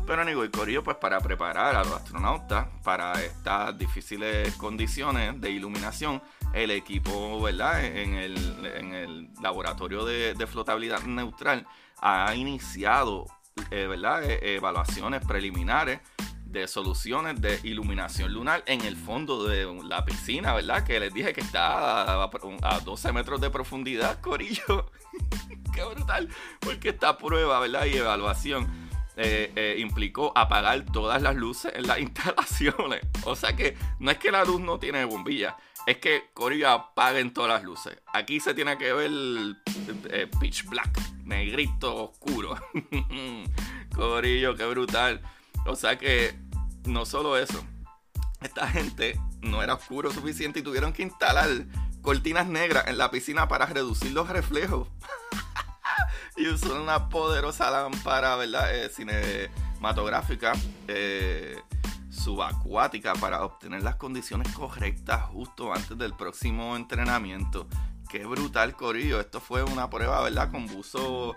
Pero 0.07 0.45
y 0.45 0.49
Corillo, 0.51 0.85
pues 0.85 0.97
para 0.99 1.21
preparar 1.21 1.75
a 1.75 1.85
los 1.85 1.95
astronautas 1.95 2.67
para 2.85 3.13
estas 3.23 3.77
difíciles 3.77 4.55
condiciones 4.55 5.41
de 5.41 5.51
iluminación, 5.51 6.23
el 6.53 6.71
equipo, 6.71 7.43
¿verdad? 7.43 7.85
En 7.85 8.15
el, 8.15 8.67
en 8.67 8.95
el 8.95 9.29
laboratorio 9.43 10.05
de, 10.05 10.35
de 10.35 10.47
flotabilidad 10.47 11.03
neutral 11.03 11.67
ha 12.01 12.35
iniciado 12.35 13.27
eh, 13.71 13.87
¿verdad? 13.87 14.23
Eh, 14.25 14.57
evaluaciones 14.57 15.25
preliminares 15.25 16.01
de 16.45 16.69
soluciones 16.69 17.41
de 17.41 17.59
iluminación 17.65 18.33
lunar 18.33 18.63
en 18.67 18.83
el 18.83 18.97
fondo 18.97 19.45
de 19.45 19.67
la 19.85 20.05
piscina, 20.05 20.55
¿verdad? 20.55 20.85
Que 20.85 21.01
les 21.01 21.13
dije 21.13 21.33
que 21.33 21.41
está 21.41 22.23
a, 22.23 22.81
12 22.85 23.13
metros 23.13 23.41
de 23.41 23.51
profundidad, 23.51 24.21
Corillo. 24.21 24.91
Qué 25.75 25.85
brutal, 25.85 26.29
porque 26.61 26.91
esta 26.91 27.19
prueba, 27.19 27.59
¿verdad? 27.61 27.87
Y 27.87 27.97
evaluación 27.97 28.86
eh, 29.17 29.51
eh, 29.57 29.77
implicó 29.79 30.31
apagar 30.35 30.85
todas 30.85 31.23
las 31.23 31.37
luces 31.37 31.73
en 31.75 31.87
las 31.87 31.99
instalaciones. 32.01 33.01
O 33.25 33.35
sea 33.35 33.57
que 33.57 33.77
no 33.99 34.11
es 34.11 34.19
que 34.19 34.31
la 34.31 34.45
luz 34.45 34.61
no 34.61 34.79
tiene 34.79 35.05
bombilla, 35.05 35.57
es 35.87 35.99
que 35.99 36.31
Corillo 36.35 36.69
apaguen 36.69 37.33
todas 37.33 37.51
las 37.51 37.65
luces. 37.65 37.97
Aquí 38.13 38.41
se 38.41 38.53
tiene 38.53 38.77
que 38.77 38.93
ver 38.93 39.11
eh, 40.11 40.29
pitch 40.41 40.67
black, 40.67 41.01
negrito, 41.25 42.11
oscuro. 42.11 42.57
Corillo, 43.95 44.55
qué 44.55 44.67
brutal. 44.67 45.23
O 45.65 45.77
sea 45.77 45.97
que 45.97 46.35
no 46.85 47.07
solo 47.07 47.37
eso, 47.37 47.65
esta 48.41 48.69
gente 48.69 49.19
no 49.41 49.63
era 49.63 49.75
oscuro 49.75 50.11
suficiente 50.11 50.61
y 50.61 50.63
tuvieron 50.63 50.93
que 50.93 51.03
instalar 51.03 51.49
cortinas 52.03 52.47
negras 52.47 52.87
en 52.87 52.99
la 52.99 53.11
piscina 53.11 53.49
para 53.49 53.67
reducir 53.67 54.13
los 54.13 54.29
reflejos. 54.29 54.89
y 56.37 56.49
usó 56.49 56.81
una 56.81 57.09
poderosa 57.09 57.71
lámpara, 57.71 58.37
¿verdad? 58.37 58.75
Eh, 58.75 58.89
cinematográfica, 58.89 60.53
eh, 60.89 61.59
subacuática, 62.11 63.15
para 63.15 63.45
obtener 63.45 63.83
las 63.83 63.97
condiciones 63.97 64.53
correctas 64.53 65.23
justo 65.25 65.73
antes 65.73 65.97
del 65.99 66.15
próximo 66.15 66.77
entrenamiento. 66.77 67.67
Qué 68.09 68.25
brutal, 68.25 68.75
Corillo. 68.75 69.21
Esto 69.21 69.41
fue 69.41 69.63
una 69.63 69.91
prueba, 69.91 70.23
¿verdad? 70.23 70.51
Con 70.51 70.67
buzo 70.67 71.37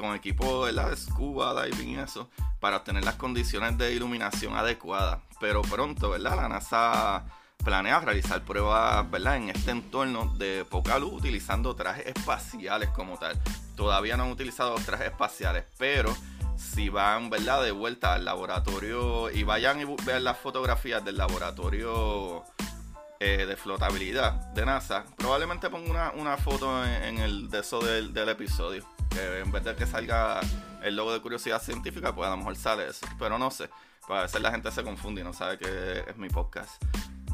con 0.00 0.14
equipo 0.14 0.66
de 0.66 0.96
scuba 0.96 1.64
diving 1.64 1.90
y 1.90 1.98
eso, 1.98 2.30
para 2.58 2.78
obtener 2.78 3.04
las 3.04 3.16
condiciones 3.16 3.76
de 3.76 3.92
iluminación 3.92 4.56
adecuadas. 4.56 5.20
Pero 5.40 5.62
pronto, 5.62 6.10
¿verdad? 6.10 6.36
La 6.36 6.48
NASA 6.48 7.24
planea 7.64 8.00
realizar 8.00 8.42
pruebas, 8.42 9.10
¿verdad? 9.10 9.36
En 9.36 9.50
este 9.50 9.70
entorno 9.70 10.32
de 10.36 10.64
poca 10.68 10.98
luz 10.98 11.12
utilizando 11.14 11.74
trajes 11.74 12.06
espaciales 12.06 12.90
como 12.90 13.18
tal. 13.18 13.38
Todavía 13.76 14.16
no 14.16 14.24
han 14.24 14.30
utilizado 14.30 14.74
trajes 14.76 15.08
espaciales, 15.08 15.64
pero 15.78 16.14
si 16.56 16.88
van, 16.88 17.30
¿verdad? 17.30 17.62
De 17.62 17.70
vuelta 17.70 18.14
al 18.14 18.24
laboratorio 18.24 19.30
y 19.30 19.42
vayan 19.44 19.80
y 19.80 19.84
vean 20.04 20.24
las 20.24 20.38
fotografías 20.38 21.04
del 21.04 21.16
laboratorio 21.16 22.44
eh, 23.18 23.46
de 23.46 23.56
flotabilidad 23.56 24.32
de 24.54 24.64
NASA, 24.64 25.04
probablemente 25.16 25.68
ponga 25.68 26.12
una, 26.16 26.36
foto 26.36 26.84
en, 26.84 27.18
el 27.18 27.50
de 27.50 27.60
eso 27.60 27.80
del 27.80 28.28
episodio 28.28 28.84
en 29.18 29.50
vez 29.50 29.64
de 29.64 29.74
que 29.74 29.86
salga 29.86 30.40
el 30.82 30.96
logo 30.96 31.12
de 31.12 31.20
curiosidad 31.20 31.60
científica, 31.60 32.14
pues 32.14 32.28
a 32.28 32.30
lo 32.30 32.38
mejor 32.38 32.56
sale 32.56 32.88
eso. 32.88 33.06
Pero 33.18 33.38
no 33.38 33.50
sé, 33.50 33.68
pues 34.06 34.18
a 34.18 34.22
veces 34.22 34.40
la 34.40 34.50
gente 34.50 34.70
se 34.70 34.82
confunde 34.82 35.20
y 35.20 35.24
no 35.24 35.32
sabe 35.32 35.58
que 35.58 36.04
es 36.06 36.16
mi 36.16 36.28
podcast. 36.28 36.82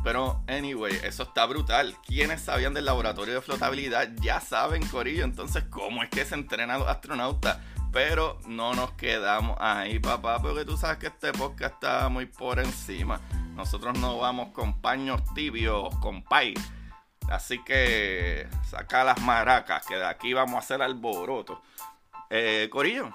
Pero, 0.07 0.41
anyway, 0.47 0.97
eso 1.03 1.25
está 1.25 1.47
brutal. 1.47 1.97
Quienes 2.07 2.41
sabían 2.41 2.73
del 2.73 2.85
laboratorio 2.85 3.35
de 3.35 3.41
flotabilidad 3.41 4.09
ya 4.21 4.41
saben, 4.41 4.87
Corillo. 4.87 5.25
Entonces, 5.25 5.65
¿cómo 5.69 6.01
es 6.01 6.09
que 6.11 6.25
se 6.25 6.37
entrenan 6.37 6.79
los 6.79 6.87
astronautas? 6.87 7.59
Pero 7.93 8.39
no 8.47 8.73
nos 8.75 8.93
quedamos 8.93 9.57
ahí, 9.59 9.99
papá, 9.99 10.41
porque 10.41 10.65
tú 10.65 10.77
sabes 10.77 10.99
que 10.99 11.09
este 11.09 11.33
podcast 11.33 11.75
está 11.75 12.09
muy 12.09 12.27
por 12.27 12.61
encima. 12.61 13.21
Nosotros 13.57 13.99
no 13.99 14.17
vamos 14.19 14.51
con 14.53 14.81
paños 14.81 15.23
tibios, 15.35 15.93
con 15.97 16.23
pay. 16.23 16.55
Así 17.29 17.65
que 17.65 18.47
saca 18.71 19.03
las 19.03 19.21
maracas, 19.23 19.85
que 19.87 19.97
de 19.97 20.07
aquí 20.07 20.33
vamos 20.35 20.55
a 20.55 20.59
hacer 20.59 20.83
alboroto. 20.83 21.61
Eh, 22.31 22.69
Corillo, 22.71 23.13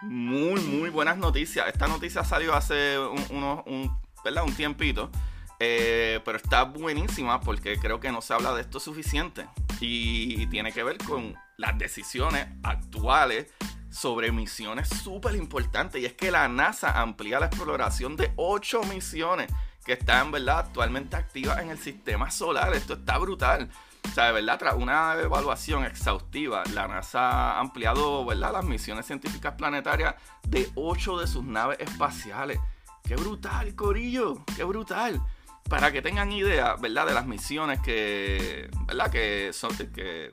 muy, 0.00 0.58
muy 0.62 0.88
buenas 0.88 1.18
noticias. 1.18 1.68
Esta 1.68 1.86
noticia 1.86 2.24
salió 2.24 2.54
hace 2.54 2.98
un, 2.98 3.44
un, 3.66 4.00
un 4.24 4.54
tiempito. 4.54 5.10
Eh, 5.66 6.20
pero 6.26 6.36
está 6.36 6.64
buenísima 6.64 7.40
porque 7.40 7.78
creo 7.78 7.98
que 7.98 8.12
no 8.12 8.20
se 8.20 8.34
habla 8.34 8.52
de 8.52 8.60
esto 8.60 8.78
suficiente. 8.78 9.46
Y 9.80 10.46
tiene 10.48 10.72
que 10.72 10.82
ver 10.82 10.98
con 10.98 11.34
las 11.56 11.78
decisiones 11.78 12.46
actuales 12.62 13.46
sobre 13.90 14.30
misiones 14.30 14.88
súper 14.88 15.34
importantes. 15.36 16.02
Y 16.02 16.06
es 16.06 16.12
que 16.12 16.30
la 16.30 16.48
NASA 16.48 17.00
amplía 17.00 17.40
la 17.40 17.46
exploración 17.46 18.14
de 18.16 18.32
8 18.36 18.82
misiones 18.84 19.50
que 19.86 19.94
están, 19.94 20.30
¿verdad?, 20.30 20.58
actualmente 20.58 21.16
activas 21.16 21.58
en 21.60 21.70
el 21.70 21.78
sistema 21.78 22.30
solar. 22.30 22.74
Esto 22.74 22.94
está 22.94 23.16
brutal. 23.16 23.70
O 24.06 24.14
sea, 24.14 24.26
de 24.26 24.32
verdad, 24.32 24.58
tras 24.58 24.74
una 24.74 25.14
evaluación 25.14 25.84
exhaustiva, 25.84 26.62
la 26.74 26.88
NASA 26.88 27.56
ha 27.56 27.60
ampliado, 27.60 28.24
¿verdad?, 28.26 28.52
las 28.52 28.64
misiones 28.64 29.06
científicas 29.06 29.54
planetarias 29.54 30.14
de 30.46 30.70
8 30.74 31.20
de 31.20 31.26
sus 31.26 31.42
naves 31.42 31.78
espaciales. 31.80 32.58
¡Qué 33.02 33.16
brutal, 33.16 33.74
Corillo! 33.74 34.44
¡Qué 34.56 34.64
brutal! 34.64 35.22
Para 35.68 35.90
que 35.92 36.02
tengan 36.02 36.30
idea, 36.30 36.76
¿verdad?, 36.76 37.06
de 37.06 37.14
las 37.14 37.26
misiones 37.26 37.80
que, 37.80 38.70
¿verdad?, 38.86 39.10
que, 39.10 39.50
son, 39.52 39.74
que 39.76 40.32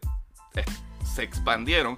eh, 0.55 0.65
se 1.03 1.23
expandieron, 1.23 1.95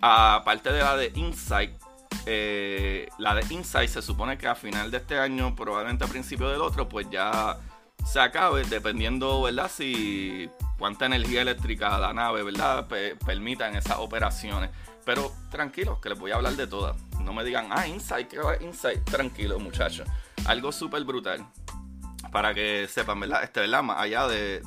aparte 0.00 0.70
de 0.70 0.80
la 0.80 0.96
de 0.96 1.10
InSight, 1.14 1.84
eh, 2.26 3.08
la 3.18 3.34
de 3.34 3.44
Insight 3.52 3.90
se 3.90 4.00
supone 4.00 4.38
que 4.38 4.46
a 4.46 4.54
final 4.54 4.90
de 4.90 4.98
este 4.98 5.18
año, 5.18 5.54
probablemente 5.54 6.04
a 6.04 6.06
principio 6.06 6.48
del 6.48 6.60
otro, 6.62 6.88
pues 6.88 7.08
ya 7.10 7.58
se 8.04 8.20
acabe, 8.20 8.64
dependiendo, 8.64 9.42
¿verdad? 9.42 9.70
Si 9.70 10.48
cuánta 10.78 11.06
energía 11.06 11.42
eléctrica 11.42 11.98
la 11.98 12.12
nave, 12.12 12.42
¿verdad? 12.42 12.86
permitan 13.24 13.76
esas 13.76 13.98
operaciones. 13.98 14.70
Pero 15.04 15.32
tranquilos, 15.50 15.98
que 15.98 16.08
les 16.08 16.18
voy 16.18 16.30
a 16.30 16.36
hablar 16.36 16.54
de 16.54 16.66
todas. 16.66 16.96
No 17.20 17.34
me 17.34 17.44
digan, 17.44 17.68
ah, 17.70 17.86
Insight, 17.86 18.28
¿qué 18.28 18.38
va 18.38 18.56
Insight? 18.62 19.04
Tranquilos, 19.04 19.62
muchachos. 19.62 20.08
Algo 20.46 20.72
súper 20.72 21.04
brutal. 21.04 21.46
Para 22.34 22.52
que 22.52 22.86
sepan, 22.86 23.18
¿verdad? 23.18 23.44
Este, 23.44 23.60
¿verdad? 23.60 23.82
Más 23.82 23.98
allá 23.98 24.28
de 24.28 24.60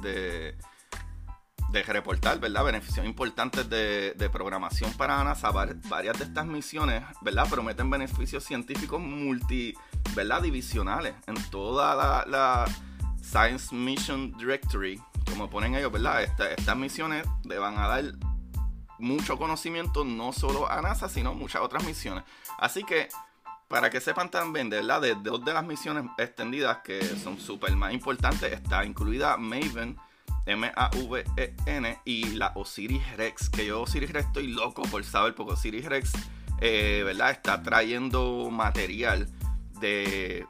de 1.70 1.84
reportar, 1.84 2.40
¿verdad? 2.40 2.64
Beneficios 2.64 3.06
importantes 3.06 3.70
de, 3.70 4.30
programación 4.32 4.92
para 4.94 5.24
NASA. 5.24 5.52
Varias 5.52 6.18
de 6.18 6.26
estas 6.26 6.46
misiones, 6.46 7.04
¿verdad? 7.22 7.48
Prometen 7.50 7.90
beneficios 7.90 8.44
científicos 8.44 9.02
multi, 9.02 9.74
¿verdad? 10.16 10.42
Divisionales 10.42 11.16
en 11.28 11.36
toda 11.50 12.26
la, 12.26 12.66
Science 13.22 13.76
Mission 13.76 14.32
Directory, 14.38 15.02
como 15.30 15.50
ponen 15.50 15.76
ellos, 15.76 15.92
¿verdad? 15.92 16.24
estas 16.24 16.78
misiones 16.78 17.28
le 17.44 17.58
van 17.58 17.78
a 17.78 17.86
dar 17.86 18.06
mucho 19.00 19.38
conocimiento 19.38 20.06
no 20.06 20.32
solo 20.32 20.72
a 20.72 20.82
NASA, 20.82 21.10
sino 21.10 21.34
muchas 21.34 21.62
otras 21.62 21.84
misiones. 21.84 22.24
Así 22.58 22.86
que, 22.86 23.10
para 23.68 23.90
que 23.90 24.00
sepan 24.00 24.32
también, 24.32 24.70
¿verdad? 24.70 25.02
De 25.02 25.16
dos 25.16 25.44
de 25.44 25.54
las 25.54 25.66
misiones 25.66 26.06
extendidas 26.18 26.80
que 26.84 27.02
son 27.18 27.40
súper 27.40 27.76
más 27.76 27.94
importantes, 27.94 28.52
está 28.52 28.86
incluida 28.86 29.38
Maven 29.38 29.98
M-A-V-E-N 30.48 32.00
y 32.06 32.24
la 32.32 32.54
Osiris 32.56 33.18
Rex, 33.18 33.50
que 33.50 33.66
yo 33.66 33.82
Osiris 33.82 34.12
Rex 34.12 34.28
estoy 34.28 34.48
loco 34.48 34.84
por 34.84 35.04
saber, 35.04 35.36
porque 35.36 35.54
Osiris 35.54 35.86
Rex, 35.86 36.14
eh, 36.62 37.04
¿verdad? 37.06 37.32
Está 37.32 37.62
trayendo 37.62 38.50
material 38.50 39.30
de, 39.82 40.46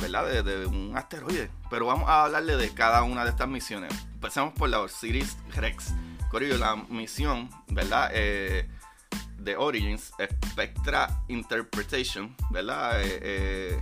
¿verdad? 0.00 0.44
De, 0.44 0.66
un 0.66 0.96
asteroide. 0.96 1.50
Pero 1.68 1.86
vamos 1.86 2.08
a 2.08 2.24
hablarle 2.24 2.56
de 2.56 2.72
cada 2.72 3.02
una 3.02 3.24
de 3.24 3.30
estas 3.30 3.48
misiones. 3.48 3.92
Empecemos 4.14 4.54
por 4.54 4.68
la 4.68 4.80
Osiris 4.80 5.36
Rex. 5.54 5.92
Corillo, 6.30 6.56
la 6.58 6.76
misión, 6.76 7.50
¿verdad? 7.68 8.10
Eh, 8.14 8.68
de 9.40 9.56
Origins, 9.56 10.12
Spectra 10.50 11.22
Interpretation, 11.28 12.34
¿verdad? 12.50 12.92
Eh, 13.02 13.80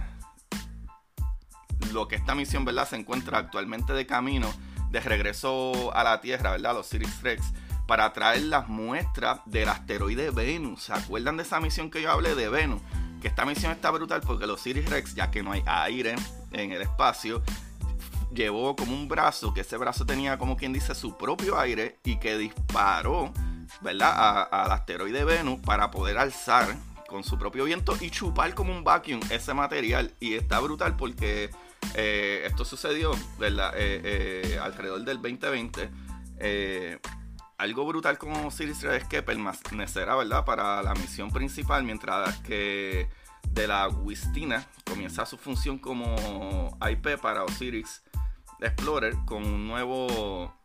lo 1.93 2.09
que 2.09 2.17
esta 2.17 2.35
misión, 2.35 2.65
¿verdad? 2.65 2.89
Se 2.89 2.97
encuentra 2.97 3.39
actualmente 3.39 3.93
de 3.93 4.07
camino 4.07 4.53
de 4.91 5.01
regreso 5.01 5.95
a 5.95 6.05
la 6.05 6.21
Tierra, 6.21 6.53
¿verdad? 6.53 6.75
Los 6.75 6.87
Sirius 6.87 7.23
Rex, 7.23 7.53
para 7.87 8.13
traer 8.13 8.43
las 8.43 8.69
muestras 8.69 9.41
del 9.47 9.69
asteroide 9.69 10.31
Venus. 10.31 10.85
¿Se 10.85 10.93
acuerdan 10.93 11.37
de 11.37 11.43
esa 11.43 11.61
misión 11.61 11.91
que 11.91 12.03
yo 12.03 12.11
hablé 12.11 12.35
de 12.35 12.49
Venus? 12.49 12.81
Que 13.21 13.29
esta 13.29 13.45
misión 13.45 13.73
está 13.73 13.91
brutal 13.91 14.21
porque 14.21 14.47
los 14.47 14.61
Sirius 14.61 14.89
Rex, 14.89 15.15
ya 15.15 15.31
que 15.31 15.43
no 15.43 15.53
hay 15.53 15.63
aire 15.67 16.15
en 16.53 16.73
el 16.73 16.83
espacio, 16.83 17.43
llevó 18.33 18.77
como 18.77 18.95
un 18.95 19.09
brazo, 19.09 19.53
que 19.53 19.63
ese 19.63 19.77
brazo 19.77 20.07
tenía 20.07 20.39
como 20.39 20.57
quien 20.57 20.73
dice 20.73 20.95
su 20.95 21.17
propio 21.17 21.59
aire 21.59 21.99
y 22.05 22.19
que 22.19 22.37
disparó, 22.39 23.33
¿verdad? 23.81 24.49
Al 24.51 24.73
asteroide 24.73 25.25
Venus 25.25 25.61
para 25.61 25.91
poder 25.91 26.19
alzar 26.19 26.77
con 27.09 27.25
su 27.25 27.39
propio 27.39 27.65
viento 27.65 27.97
y 28.01 28.11
chupar 28.11 28.55
como 28.55 28.73
un 28.73 28.85
vacuum 28.85 29.21
ese 29.31 29.55
material. 29.55 30.15
Y 30.21 30.35
está 30.35 30.61
brutal 30.61 30.97
porque 30.97 31.51
eh, 31.95 32.43
esto 32.45 32.65
sucedió 32.65 33.13
¿verdad? 33.39 33.73
Eh, 33.77 34.01
eh, 34.05 34.59
alrededor 34.61 35.05
del 35.05 35.17
2020. 35.17 35.91
algo 37.57 37.87
brutal 37.87 38.19
como 38.19 38.51
Series 38.51 38.79
3 38.79 39.03
es 39.03 39.09
que 39.09 39.23
permanecerá 39.23 40.17
¿verdad? 40.17 40.45
para 40.45 40.83
la 40.83 40.95
misión 40.95 41.31
principal, 41.31 41.83
mientras 41.83 42.37
que 42.41 43.09
de 43.51 43.67
la 43.67 43.89
Wistina 43.89 44.67
comienza 44.85 45.25
su 45.25 45.39
función 45.39 45.79
como 45.79 46.79
IP 46.91 47.19
para 47.21 47.45
Osiris 47.45 48.03
Explorer 48.61 49.15
con 49.25 49.45
un 49.45 49.67
nuevo 49.67 50.58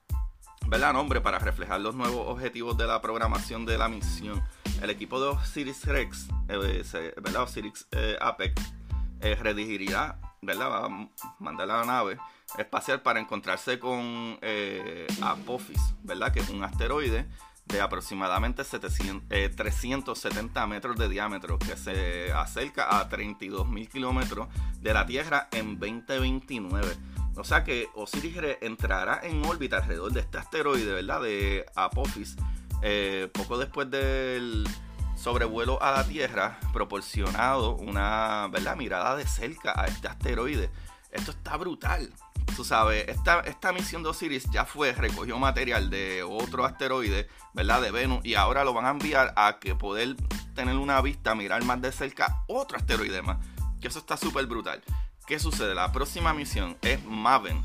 ¿verdad? 0.73 0.91
nombre 0.91 1.21
para 1.21 1.37
reflejar 1.37 1.81
los 1.81 1.93
nuevos 1.93 2.27
objetivos 2.27 2.75
de 2.75 2.87
la 2.87 2.99
programación 2.99 3.63
de 3.63 3.77
la 3.77 3.87
misión. 3.87 4.43
El 4.81 4.89
equipo 4.89 5.21
de 5.21 5.27
Osiris 5.27 5.85
Rex, 5.85 6.27
¿verdad? 6.47 7.43
Osiris 7.43 7.87
Apex 8.19 8.73
eh, 9.21 9.35
redirigiría, 9.35 10.19
¿verdad? 10.41 10.71
Va 10.71 10.85
a 10.87 11.09
mandar 11.37 11.69
a 11.69 11.77
la 11.77 11.85
nave 11.85 12.17
espacial 12.57 13.03
para 13.03 13.19
encontrarse 13.19 13.77
con 13.77 14.39
eh, 14.41 15.05
Apophis, 15.21 15.93
¿verdad? 16.01 16.33
Que 16.33 16.39
es 16.39 16.49
un 16.49 16.63
asteroide 16.63 17.27
de 17.65 17.79
aproximadamente 17.79 18.63
700, 18.63 19.29
370 19.55 20.65
metros 20.65 20.97
de 20.97 21.07
diámetro 21.07 21.59
que 21.59 21.77
se 21.77 22.31
acerca 22.33 22.99
a 22.99 23.07
32 23.09 23.69
mil 23.69 23.87
kilómetros 23.87 24.47
de 24.81 24.91
la 24.91 25.05
Tierra 25.05 25.49
en 25.51 25.77
2029. 25.77 27.12
O 27.35 27.43
sea 27.43 27.63
que 27.63 27.89
Osiris 27.95 28.57
entrará 28.61 29.21
en 29.23 29.43
órbita 29.45 29.77
alrededor 29.77 30.11
de 30.13 30.19
este 30.19 30.37
asteroide, 30.37 30.93
¿verdad? 30.93 31.21
De 31.21 31.65
Apophis, 31.75 32.35
eh, 32.81 33.29
poco 33.33 33.57
después 33.57 33.89
del 33.89 34.67
sobrevuelo 35.15 35.81
a 35.81 35.91
la 35.91 36.03
Tierra, 36.03 36.59
proporcionado 36.73 37.75
una 37.75 38.49
¿verdad? 38.51 38.75
mirada 38.75 39.15
de 39.15 39.25
cerca 39.25 39.73
a 39.75 39.85
este 39.85 40.07
asteroide. 40.07 40.69
Esto 41.11 41.31
está 41.31 41.57
brutal. 41.57 42.13
Tú 42.55 42.63
sabes, 42.63 43.05
esta, 43.07 43.71
misión 43.71 44.03
de 44.03 44.09
Osiris 44.09 44.45
ya 44.51 44.65
fue, 44.65 44.91
recogió 44.91 45.39
material 45.39 45.89
de 45.89 46.23
otro 46.23 46.65
asteroide, 46.65 47.27
¿verdad? 47.53 47.81
De 47.81 47.89
Venus, 47.89 48.23
y 48.23 48.35
ahora 48.35 48.63
lo 48.63 48.73
van 48.73 48.85
a 48.85 48.89
enviar 48.89 49.33
a 49.35 49.57
que 49.59 49.73
poder 49.73 50.15
tener 50.53 50.75
una 50.75 51.01
vista, 51.01 51.33
mirar 51.33 51.63
más 51.63 51.81
de 51.81 51.91
cerca 51.91 52.43
otro 52.47 52.77
asteroide 52.77 53.21
más. 53.21 53.37
Que 53.81 53.87
eso 53.87 53.99
está 53.99 54.17
súper 54.17 54.45
brutal. 54.45 54.83
¿Qué 55.25 55.39
sucede? 55.39 55.73
La 55.73 55.91
próxima 55.93 56.33
misión 56.33 56.77
es 56.81 57.03
Maven, 57.05 57.63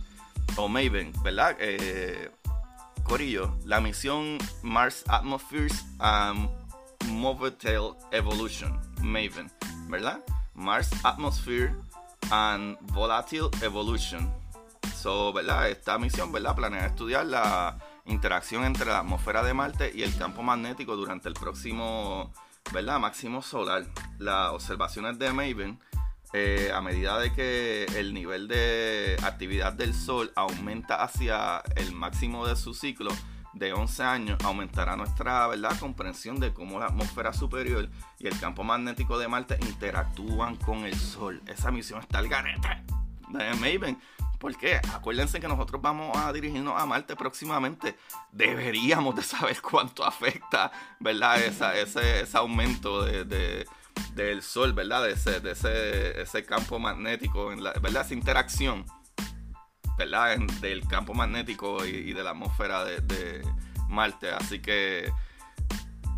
o 0.57 0.69
Maven, 0.69 1.13
¿verdad? 1.25 1.57
Eh, 1.59 2.31
Corillo, 3.03 3.59
la 3.65 3.81
misión 3.81 4.39
Mars 4.63 5.03
Atmospheres 5.09 5.85
and 5.99 6.49
Movetail 7.07 7.97
Evolution, 8.13 8.81
Maven, 9.03 9.51
¿verdad? 9.89 10.21
Mars 10.55 10.91
Atmosphere 11.03 11.75
and 12.31 12.79
Volatile 12.93 13.51
Evolution. 13.63 14.33
So, 14.95 15.33
¿verdad? 15.33 15.69
Esta 15.69 15.99
misión, 15.99 16.31
¿verdad? 16.31 16.55
Planea 16.55 16.87
estudiar 16.87 17.27
la 17.27 17.79
interacción 18.05 18.65
entre 18.65 18.87
la 18.87 19.01
atmósfera 19.01 19.43
de 19.43 19.55
Marte 19.55 19.93
y 19.93 20.03
el 20.05 20.17
campo 20.17 20.43
magnético 20.43 20.95
durante 20.95 21.29
el 21.29 21.35
próximo, 21.35 22.33
¿verdad? 22.73 23.01
Máximo 23.01 23.43
solar. 23.43 23.85
Las 24.19 24.51
observaciones 24.51 25.19
de 25.19 25.33
Maven 25.33 25.81
eh, 26.33 26.71
a 26.75 26.81
medida 26.83 27.19
de 27.19 27.33
que 27.33 27.85
el 27.97 28.13
nivel 28.13 28.49
de 28.49 29.17
actividad 29.23 29.73
del 29.73 29.95
Sol 29.95 30.31
aumenta 30.37 31.03
hacia 31.03 31.63
el 31.77 31.93
máximo 31.93 32.47
de 32.47 32.55
su 32.55 32.75
ciclo 32.75 33.11
de 33.55 33.73
11 33.73 34.03
años, 34.03 34.39
aumentará 34.45 34.95
nuestra 34.97 35.47
¿verdad? 35.47 35.79
comprensión 35.81 36.39
de 36.39 36.53
cómo 36.53 36.79
la 36.79 36.87
atmósfera 36.87 37.33
superior 37.33 37.89
y 38.19 38.27
el 38.27 38.39
campo 38.39 38.63
magnético 38.63 39.19
de 39.19 39.27
Marte 39.27 39.59
interactúan 39.63 40.57
con 40.57 40.85
el 40.85 40.95
Sol. 40.95 41.43
Esa 41.47 41.71
misión 41.71 42.01
está 42.01 42.19
al 42.19 42.29
garete 42.29 42.83
de 43.31 43.55
Maven. 43.55 43.99
¿Por 44.39 44.57
qué? 44.57 44.81
Acuérdense 44.95 45.41
que 45.41 45.49
nosotros 45.49 45.83
vamos 45.83 46.17
a 46.17 46.33
dirigirnos 46.33 46.81
a 46.81 46.87
Marte 46.87 47.17
próximamente. 47.17 47.97
Deberíamos 48.33 49.17
de 49.17 49.23
saber 49.23 49.61
cuánto 49.63 50.05
afecta, 50.05 50.71
¿verdad? 51.01 51.41
ese, 51.41 52.25
aumento 52.37 53.05
de 53.05 53.67
del 54.15 54.43
Sol, 54.43 54.73
¿verdad? 54.73 55.05
De 55.05 55.13
ese, 55.13 55.41
de 55.41 55.53
ese, 55.53 56.21
ese 56.21 56.45
campo 56.45 56.79
magnético, 56.79 57.53
en 57.53 57.63
la, 57.63 57.73
¿verdad? 57.75 58.05
Esa 58.05 58.15
interacción, 58.15 58.85
¿verdad? 59.97 60.39
del 60.61 60.87
campo 60.87 61.15
magnético 61.15 61.85
y, 61.85 62.13
de 62.13 62.23
la 62.23 62.31
atmósfera 62.31 62.85
de, 62.85 63.47
Marte. 63.89 64.31
Así 64.31 64.61
que 64.61 65.11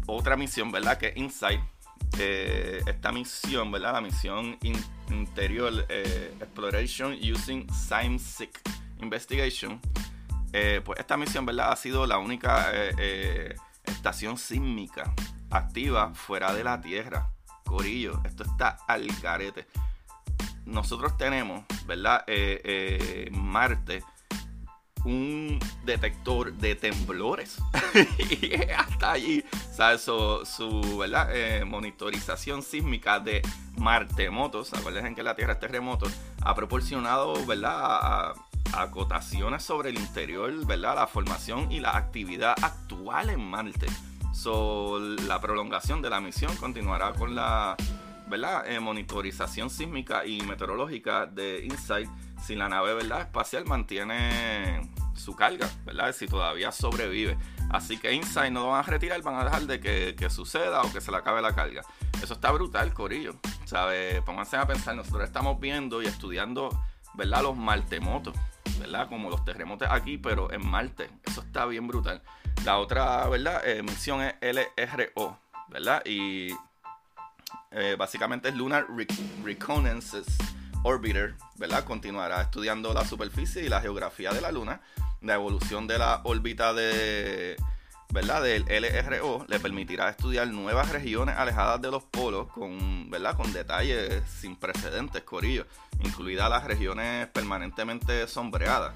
otra 0.06 0.36
misión, 0.36 0.72
¿verdad? 0.72 0.98
Que 0.98 1.12
Insight. 1.16 1.60
Eh, 2.18 2.82
esta 2.86 3.12
misión, 3.12 3.70
¿verdad? 3.70 3.92
La 3.92 4.00
misión 4.00 4.58
interior 5.08 5.86
eh, 5.88 6.34
Exploration 6.40 7.12
Using 7.12 7.72
Seismic 7.72 8.60
Investigation. 9.00 9.80
Eh, 10.52 10.80
pues 10.84 10.98
esta 10.98 11.16
misión, 11.16 11.46
¿verdad? 11.46 11.70
Ha 11.70 11.76
sido 11.76 12.06
la 12.06 12.18
única 12.18 12.72
estación 13.84 14.36
sísmica 14.36 15.14
activa 15.50 16.12
fuera 16.14 16.52
de 16.52 16.64
la 16.64 16.80
Tierra. 16.80 17.30
Corillo, 17.70 18.20
esto 18.24 18.42
está 18.42 18.78
al 18.88 19.06
carete. 19.22 19.68
Nosotros 20.66 21.16
tenemos, 21.16 21.64
¿verdad? 21.86 22.24
Eh, 22.26 22.60
eh, 22.64 23.30
Marte, 23.30 24.02
un 25.04 25.60
detector 25.84 26.52
de 26.52 26.74
temblores. 26.74 27.58
y 28.18 28.54
hasta 28.72 29.12
allí, 29.12 29.44
¿sabes? 29.72 30.02
Su, 30.02 30.96
¿verdad? 30.98 31.28
Eh, 31.32 31.64
monitorización 31.64 32.64
sísmica 32.64 33.20
de 33.20 33.40
Martemotos, 33.78 34.74
acuérdense 34.74 35.14
que 35.14 35.22
la 35.22 35.36
Tierra 35.36 35.52
es 35.52 35.60
terremoto, 35.60 36.10
ha 36.42 36.54
proporcionado, 36.56 37.46
¿verdad? 37.46 38.34
acotaciones 38.72 39.62
sobre 39.62 39.90
el 39.90 39.98
interior, 39.98 40.52
¿verdad? 40.66 40.96
La 40.96 41.06
formación 41.06 41.70
y 41.70 41.78
la 41.78 41.96
actividad 41.96 42.54
actual 42.62 43.30
en 43.30 43.40
Marte. 43.40 43.86
So, 44.40 44.98
la 44.98 45.38
prolongación 45.38 46.00
de 46.00 46.08
la 46.08 46.18
misión 46.18 46.56
continuará 46.56 47.12
con 47.12 47.34
la. 47.34 47.76
Eh, 48.64 48.78
monitorización 48.80 49.68
sísmica 49.68 50.24
y 50.24 50.40
meteorológica 50.42 51.26
de 51.26 51.64
InSight 51.64 52.08
si 52.40 52.54
la 52.54 52.68
nave 52.68 52.96
espacial 53.20 53.66
mantiene 53.66 54.88
su 55.14 55.34
carga, 55.34 55.68
¿verdad? 55.84 56.14
si 56.14 56.26
todavía 56.26 56.72
sobrevive. 56.72 57.36
Así 57.70 57.98
que 57.98 58.14
InSight 58.14 58.50
no 58.52 58.60
lo 58.60 58.68
van 58.68 58.78
a 58.78 58.82
retirar, 58.84 59.20
van 59.20 59.34
a 59.34 59.44
dejar 59.44 59.62
de 59.62 59.80
que, 59.80 60.30
suceda 60.30 60.80
o 60.82 60.92
que 60.92 61.02
se 61.02 61.10
le 61.10 61.18
acabe 61.18 61.42
la 61.42 61.54
carga. 61.54 61.82
Eso 62.22 62.32
está 62.32 62.50
brutal, 62.50 62.94
Corillo. 62.94 63.34
¿Sabe? 63.64 64.22
Pónganse 64.22 64.56
a 64.56 64.66
pensar, 64.66 64.94
nosotros 64.96 65.24
estamos 65.24 65.60
viendo 65.60 66.00
y 66.00 66.06
estudiando 66.06 66.70
los 67.42 67.56
martemotos, 67.56 68.34
¿verdad? 68.78 69.08
como 69.08 69.28
los 69.28 69.44
terremotos 69.44 69.88
aquí, 69.90 70.16
pero 70.16 70.50
en 70.50 70.66
Marte. 70.66 71.10
Eso 71.26 71.42
está 71.42 71.66
bien 71.66 71.86
brutal. 71.88 72.22
La 72.64 72.78
otra, 72.78 73.26
¿verdad? 73.28 73.62
Eh, 73.66 73.82
misión 73.82 74.20
es 74.22 74.34
LRO, 74.40 75.38
¿verdad? 75.68 76.02
Y 76.04 76.50
eh, 77.70 77.96
básicamente 77.98 78.48
es 78.48 78.54
Lunar 78.54 78.86
Reconnaissance 79.44 80.30
Orbiter, 80.82 81.34
¿verdad? 81.56 81.84
Continuará 81.84 82.42
estudiando 82.42 82.92
la 82.92 83.04
superficie 83.04 83.64
y 83.64 83.68
la 83.68 83.80
geografía 83.80 84.32
de 84.32 84.40
la 84.40 84.52
Luna. 84.52 84.80
La 85.22 85.34
evolución 85.34 85.86
de 85.86 85.98
la 85.98 86.20
órbita 86.24 86.72
de, 86.72 87.56
¿verdad? 88.12 88.42
Del 88.42 88.64
LRO 88.64 89.44
le 89.48 89.60
permitirá 89.60 90.08
estudiar 90.08 90.48
nuevas 90.48 90.90
regiones 90.90 91.36
alejadas 91.36 91.80
de 91.80 91.90
los 91.90 92.02
polos 92.02 92.48
con, 92.48 93.10
¿verdad? 93.10 93.36
Con 93.36 93.52
detalles 93.52 94.22
sin 94.40 94.56
precedentes, 94.56 95.22
corillo, 95.22 95.66
incluidas 96.00 96.50
las 96.50 96.64
regiones 96.64 97.28
permanentemente 97.28 98.26
sombreadas. 98.26 98.94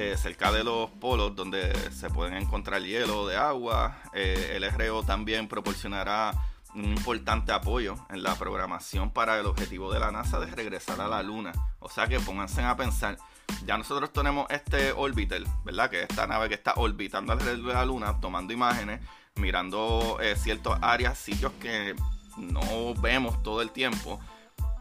Eh, 0.00 0.16
cerca 0.16 0.52
de 0.52 0.62
los 0.62 0.88
polos 0.90 1.34
donde 1.34 1.74
se 1.90 2.08
pueden 2.08 2.34
encontrar 2.34 2.80
hielo 2.82 3.26
de 3.26 3.36
agua. 3.36 3.98
Eh, 4.14 4.52
el 4.54 4.70
RO 4.70 5.02
también 5.02 5.48
proporcionará 5.48 6.32
un 6.72 6.84
importante 6.84 7.50
apoyo 7.50 7.96
en 8.08 8.22
la 8.22 8.36
programación 8.36 9.10
para 9.10 9.40
el 9.40 9.46
objetivo 9.46 9.92
de 9.92 9.98
la 9.98 10.12
NASA 10.12 10.38
de 10.38 10.46
regresar 10.46 11.00
a 11.00 11.08
la 11.08 11.20
Luna. 11.24 11.52
O 11.80 11.88
sea 11.88 12.06
que 12.06 12.20
pónganse 12.20 12.62
a 12.62 12.76
pensar, 12.76 13.18
ya 13.66 13.76
nosotros 13.76 14.12
tenemos 14.12 14.46
este 14.50 14.92
orbiter, 14.92 15.42
¿verdad? 15.64 15.90
Que 15.90 16.02
esta 16.02 16.28
nave 16.28 16.48
que 16.48 16.54
está 16.54 16.74
orbitando 16.76 17.32
alrededor 17.32 17.66
de 17.66 17.74
la 17.74 17.84
Luna, 17.84 18.20
tomando 18.20 18.52
imágenes, 18.52 19.00
mirando 19.34 20.18
eh, 20.20 20.36
ciertas 20.36 20.78
áreas, 20.80 21.18
sitios 21.18 21.50
que 21.60 21.96
no 22.36 22.94
vemos 22.94 23.42
todo 23.42 23.62
el 23.62 23.72
tiempo. 23.72 24.20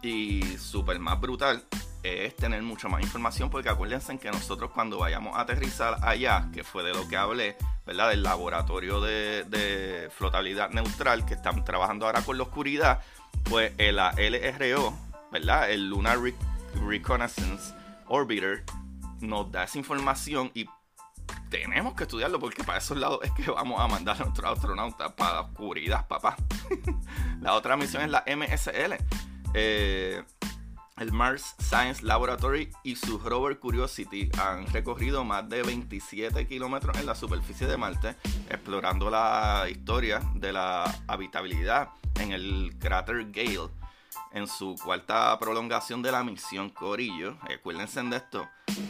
Y 0.04 0.44
súper 0.60 1.00
más 1.00 1.20
brutal 1.20 1.66
es 2.04 2.36
tener 2.36 2.62
mucho 2.62 2.90
más 2.90 3.02
información 3.02 3.50
porque 3.50 3.70
acuérdense 3.70 4.18
que 4.18 4.32
nosotros 4.32 4.72
cuando 4.72 4.98
vayamos 4.98 5.36
a 5.38 5.42
aterrizar 5.42 5.98
allá, 6.02 6.50
que 6.54 6.64
fue 6.64 6.84
de 6.84 6.94
lo 6.94 7.08
que 7.08 7.18
hablé, 7.18 7.58
¿verdad? 7.86 8.10
Del 8.10 8.24
laboratorio 8.24 9.02
de, 9.02 10.10
flotabilidad 10.16 10.70
neutral 10.72 11.26
que 11.26 11.34
están 11.34 11.64
trabajando 11.64 12.06
ahora 12.06 12.22
con 12.22 12.38
la 12.38 12.44
oscuridad, 12.44 13.02
pues 13.50 13.74
el 13.78 13.98
LRO, 13.98 14.94
¿verdad? 15.32 15.70
El 15.70 15.90
Lunar 15.90 16.20
Reconnaissance 16.86 17.74
Orbiter 18.08 18.64
nos 19.22 19.52
da 19.52 19.64
esa 19.64 19.78
información 19.78 20.52
y 20.54 20.68
tenemos 21.50 21.94
que 21.94 22.04
estudiarlo 22.04 22.40
porque 22.40 22.64
para 22.64 22.80
esos 22.80 22.98
lados 22.98 23.20
es 23.24 23.32
que 23.32 23.50
vamos 23.52 23.80
a 23.80 23.88
mandar 23.88 24.16
a 24.16 24.26
nuestros 24.26 24.52
astronautas 24.52 25.12
para 25.14 25.36
la 25.36 25.42
oscuridad, 25.42 26.08
papá. 26.08 26.36
la 27.42 27.54
otra 27.54 27.78
misión 27.78 28.04
es 28.04 28.10
la 28.10 28.24
MSL. 28.28 28.96
Eh, 29.54 30.24
el 30.98 31.12
Mars 31.12 31.56
Science 31.60 32.04
Laboratory 32.04 32.72
y 32.84 32.96
su 32.96 33.20
rover 33.20 33.60
Curiosity 33.60 34.30
han 34.40 34.66
recorrido 34.68 35.24
más 35.24 35.48
de 35.48 35.62
27 35.62 36.48
kilómetros 36.48 36.98
en 36.98 37.06
la 37.06 37.16
superficie 37.16 37.68
de 37.68 37.78
Marte, 37.78 38.16
explorando 38.50 39.10
la 39.10 39.68
historia 39.70 40.22
de 40.36 40.54
la 40.54 40.84
habitabilidad 41.08 41.90
en 42.20 42.32
el 42.32 42.76
cráter 42.80 43.32
Gale. 43.32 43.70
En 44.34 44.48
su 44.48 44.76
cuarta 44.84 45.38
prolongación 45.40 46.02
de 46.02 46.12
la 46.12 46.24
misión 46.24 46.70
Corillo, 46.70 47.38
acuérdense 47.42 48.02
de 48.04 48.18
esto, 48.18 48.48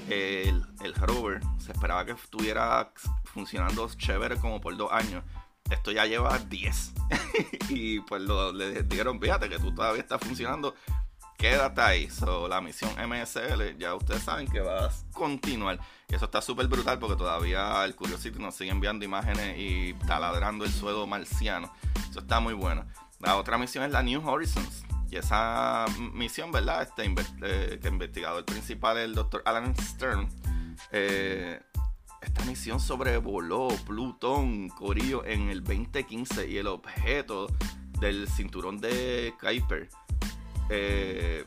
el, 0.10 0.64
rover 0.96 1.42
se 1.60 1.72
esperaba 1.72 2.06
que 2.06 2.14
estuviera 2.14 2.92
funcionando 3.26 3.88
chévere 3.96 4.38
como 4.38 4.60
por 4.60 4.76
dos 4.76 4.92
años. 4.92 5.24
Esto 5.70 5.92
ya 5.92 6.06
lleva 6.06 6.38
10. 6.38 6.94
y 7.70 8.00
pues 8.00 8.22
lo, 8.22 8.52
le 8.52 8.84
dijeron, 8.84 9.20
fíjate 9.20 9.50
que 9.50 9.60
tú 9.60 9.74
todavía 9.76 10.02
estás 10.02 10.22
funcionando 10.22 10.74
quédate 11.38 11.82
ahí. 11.82 12.10
So, 12.10 12.48
la 12.48 12.60
misión 12.60 12.92
MSL, 12.92 13.78
ya 13.78 13.96
ustedes 13.96 14.24
saben 14.24 14.48
que 14.48 14.60
va 14.60 14.88
a 14.88 14.92
continuar. 15.14 15.80
Eso 16.10 16.26
está 16.26 16.42
súper 16.42 16.68
brutal 16.68 17.00
porque 17.00 17.16
todavía 17.16 17.86
el 17.86 17.96
Curiosity 17.96 18.40
nos 18.40 18.56
sigue 18.56 18.72
enviando 18.72 19.06
imágenes 19.06 19.58
y 19.58 19.94
taladrando 20.06 20.66
el 20.66 20.72
suelo 20.72 21.06
marciano. 21.08 21.72
Eso 22.10 22.20
está 22.20 22.40
muy 22.40 22.54
bueno. 22.54 22.86
La 23.20 23.38
otra 23.38 23.58
misión 23.58 23.84
es 23.84 23.92
la 23.92 24.04
New 24.04 24.28
Horizons. 24.28 24.84
Y 25.10 25.16
esa 25.16 25.86
misión, 26.14 26.52
¿verdad? 26.52 26.82
Este 26.82 27.06
eh, 27.42 27.80
investigador 27.88 28.44
principal 28.44 28.98
el 28.98 29.16
doctor 29.16 29.42
Alan 29.46 29.74
Stern. 29.78 30.28
Eh, 30.92 31.62
esta 32.22 32.44
misión 32.46 32.80
sobrevoló 32.80 33.70
Plutón, 33.86 34.70
Corillo, 34.70 35.24
en 35.24 35.50
el 35.50 35.64
2015 35.64 36.50
y 36.50 36.58
el 36.58 36.68
objeto 36.68 37.48
del 38.00 38.28
cinturón 38.28 38.80
de 38.80 39.34
Kuiper 39.40 39.88
eh, 40.70 41.46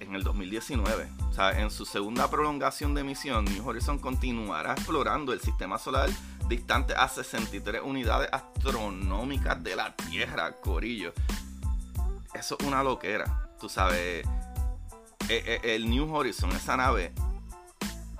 en 0.00 0.14
el 0.14 0.22
2019. 0.22 1.08
O 1.28 1.32
sea, 1.32 1.60
en 1.60 1.70
su 1.70 1.84
segunda 1.84 2.28
prolongación 2.30 2.94
de 2.94 3.04
misión, 3.04 3.44
New 3.44 3.68
Horizon 3.68 3.98
continuará 3.98 4.72
explorando 4.72 5.32
el 5.32 5.40
sistema 5.40 5.78
solar 5.78 6.10
distante 6.48 6.94
a 6.94 7.08
63 7.08 7.80
unidades 7.84 8.28
astronómicas 8.32 9.62
de 9.62 9.76
la 9.76 9.94
Tierra, 9.94 10.52
Corillo. 10.60 11.12
Eso 12.34 12.56
es 12.58 12.66
una 12.66 12.82
loquera, 12.82 13.48
tú 13.60 13.68
sabes. 13.68 14.26
Eh, 15.28 15.44
eh, 15.46 15.60
el 15.76 15.88
New 15.88 16.12
Horizon, 16.12 16.50
esa 16.52 16.76
nave, 16.76 17.12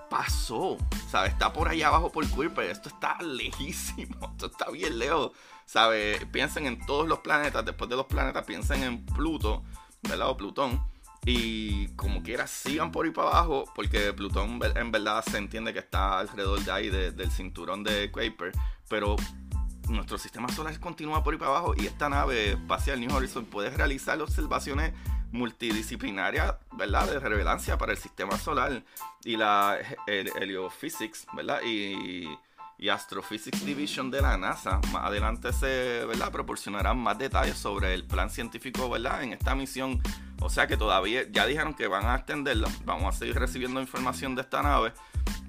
pasó. 0.09 0.77
¿Sabes? 1.09 1.33
Está 1.33 1.53
por 1.53 1.69
allá 1.69 1.89
abajo 1.89 2.13
por 2.13 2.29
Kuiper. 2.29 2.71
Esto 2.71 2.89
está 2.89 3.17
lejísimo. 3.23 4.29
Esto 4.33 4.47
está 4.47 4.71
bien 4.71 4.99
lejos. 4.99 5.33
¿Sabes? 5.65 6.25
Piensen 6.27 6.67
en 6.67 6.85
todos 6.85 7.09
los 7.09 7.21
planetas. 7.21 7.65
Después 7.65 7.89
de 7.89 7.97
los 7.97 8.07
planetas, 8.07 8.45
piensen 8.45 8.83
en 8.83 9.05
Pluto. 9.07 9.65
¿Verdad? 10.03 10.31
O 10.31 10.37
Plutón. 10.37 10.83
Y 11.27 11.89
como 11.97 12.23
quiera, 12.23 12.47
sigan 12.47 12.91
por 12.93 13.05
ahí 13.05 13.13
para 13.13 13.29
abajo. 13.29 13.65
Porque 13.75 14.13
Plutón 14.13 14.61
en 14.75 14.91
verdad 14.91 15.25
se 15.25 15.39
entiende 15.39 15.73
que 15.73 15.81
está 15.81 16.19
alrededor 16.19 16.61
de 16.61 16.73
ahí, 16.73 16.91
del 16.91 17.31
cinturón 17.31 17.85
de 17.85 18.11
Kuiper. 18.11 18.53
Pero 18.89 19.17
nuestro 19.89 20.19
sistema 20.19 20.49
solar 20.49 20.79
continúa 20.81 21.23
por 21.23 21.35
ahí 21.35 21.39
para 21.39 21.51
abajo. 21.51 21.75
Y 21.77 21.87
esta 21.87 22.09
nave 22.09 22.53
espacial 22.53 23.01
New 23.01 23.15
Horizon 23.15 23.45
puede 23.45 23.71
realizar 23.71 24.21
observaciones 24.21 24.93
multidisciplinaria, 25.33 26.59
¿verdad? 26.73 27.09
De 27.09 27.19
relevancia 27.21 27.79
para 27.79 27.93
el 27.93 27.99
sistema 27.99 28.37
solar 28.39 28.83
y 29.25 29.37
la 29.37 29.79
Heliophysics, 30.07 31.27
¿verdad? 31.35 31.61
Y, 31.65 32.29
y, 32.81 32.89
Astrophysics 32.89 33.65
Division 33.65 34.11
de 34.11 34.23
la 34.23 34.37
NASA. 34.37 34.81
Más 34.93 35.05
adelante 35.05 35.53
se, 35.53 36.05
¿verdad? 36.07 36.33
Proporcionarán 36.33 36.99
más 36.99 37.19
detalles 37.19 37.57
sobre 37.57 37.95
el 37.95 38.07
plan 38.07 38.31
científico, 38.31 38.89
¿verdad? 38.89 39.23
En 39.23 39.33
esta 39.33 39.55
misión. 39.55 40.01
O 40.41 40.49
sea 40.49 40.67
que 40.67 40.77
todavía, 40.77 41.25
ya 41.31 41.47
dijeron 41.47 41.75
que 41.75 41.87
van 41.87 42.07
a 42.07 42.17
extenderla. 42.17 42.69
Vamos 42.85 43.15
a 43.15 43.19
seguir 43.19 43.39
recibiendo 43.39 43.81
información 43.81 44.35
de 44.35 44.43
esta 44.43 44.63
nave, 44.63 44.93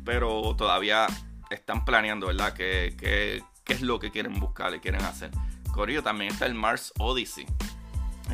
pero 0.04 0.56
todavía 0.58 1.08
están 1.50 1.86
planeando, 1.86 2.28
¿verdad? 2.28 2.54
¿Qué, 2.54 2.96
qué, 3.00 3.44
qué 3.64 3.74
es 3.74 3.82
lo 3.82 4.00
que 4.00 4.12
quieren 4.12 4.40
buscar 4.40 4.76
y 4.76 4.80
quieren 4.80 5.04
hacer? 5.04 5.32
Corillo, 5.74 6.04
también 6.04 6.32
está 6.34 6.46
el 6.46 6.54
Mars 6.54 6.94
Odyssey 7.00 7.46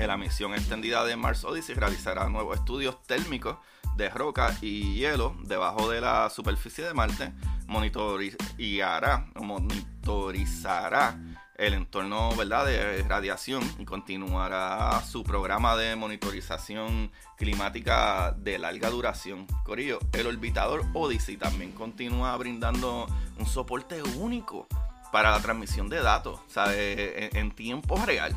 la 0.06 0.18
misión 0.18 0.54
extendida 0.54 1.04
de 1.06 1.16
Mars 1.16 1.44
Odyssey 1.44 1.74
realizará 1.74 2.30
nuevos 2.30 2.60
estudios 2.60 3.02
térmicos 3.04 3.58
de 3.98 4.10
roca 4.10 4.56
y 4.62 4.94
hielo 4.96 5.36
debajo 5.44 5.90
de 5.90 6.00
la 6.02 6.30
superficie 6.30 6.84
de 6.84 6.94
Marte, 6.94 7.34
monitorizará, 7.68 9.28
monitorizará 9.36 11.20
el 11.56 11.74
entorno 11.74 12.36
¿verdad? 12.36 12.68
de 12.68 13.04
radiación 13.04 13.64
y 13.80 13.86
continuará 13.86 15.02
su 15.02 15.24
programa 15.24 15.76
de 15.76 15.96
monitorización 15.96 17.12
climática 17.36 18.34
de 18.38 18.60
larga 18.60 18.90
duración. 18.90 19.48
Corillo, 19.66 20.00
el 20.14 20.28
orbitador 20.28 20.86
Odyssey 20.94 21.36
también 21.36 21.72
continúa 21.72 22.38
brindando 22.38 23.08
un 23.40 23.46
soporte 23.46 24.04
único 24.04 24.68
para 25.12 25.32
la 25.32 25.40
transmisión 25.40 25.90
de 25.90 26.02
datos, 26.02 26.40
en 26.56 27.52
tiempo 27.52 27.98
real 28.06 28.36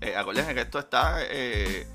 eh, 0.00 0.14
acuérdense 0.16 0.54
que 0.54 0.60
esto 0.60 0.78
está, 0.78 1.18
eh, 1.22 1.86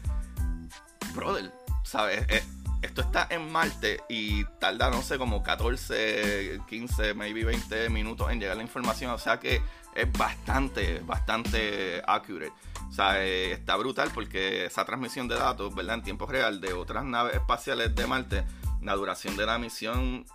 brother, 1.13 1.51
¿sabes? 1.83 2.25
Eh, 2.29 2.43
esto 2.81 3.01
está 3.01 3.27
en 3.29 3.51
Marte 3.51 4.01
y 4.09 4.43
tarda, 4.59 4.89
no 4.89 5.01
sé, 5.01 5.17
como 5.17 5.43
14, 5.43 6.61
15, 6.67 7.13
maybe 7.13 7.43
20 7.43 7.89
minutos 7.89 8.31
en 8.31 8.39
llegar 8.39 8.57
la 8.57 8.63
información. 8.63 9.11
O 9.11 9.17
sea 9.17 9.39
que 9.39 9.61
es 9.95 10.11
bastante, 10.13 10.99
bastante 10.99 12.01
accurate. 12.05 12.53
O 12.89 12.91
sea, 12.91 13.23
eh, 13.23 13.51
está 13.53 13.75
brutal 13.75 14.11
porque 14.13 14.65
esa 14.65 14.83
transmisión 14.85 15.27
de 15.27 15.35
datos, 15.35 15.73
¿verdad? 15.75 15.95
En 15.95 16.03
tiempo 16.03 16.25
real 16.25 16.59
de 16.59 16.73
otras 16.73 17.05
naves 17.05 17.35
espaciales 17.35 17.95
de 17.95 18.07
Marte, 18.07 18.43
la 18.81 18.95
duración 18.95 19.37
de 19.37 19.45
la 19.45 19.57
misión 19.57 20.25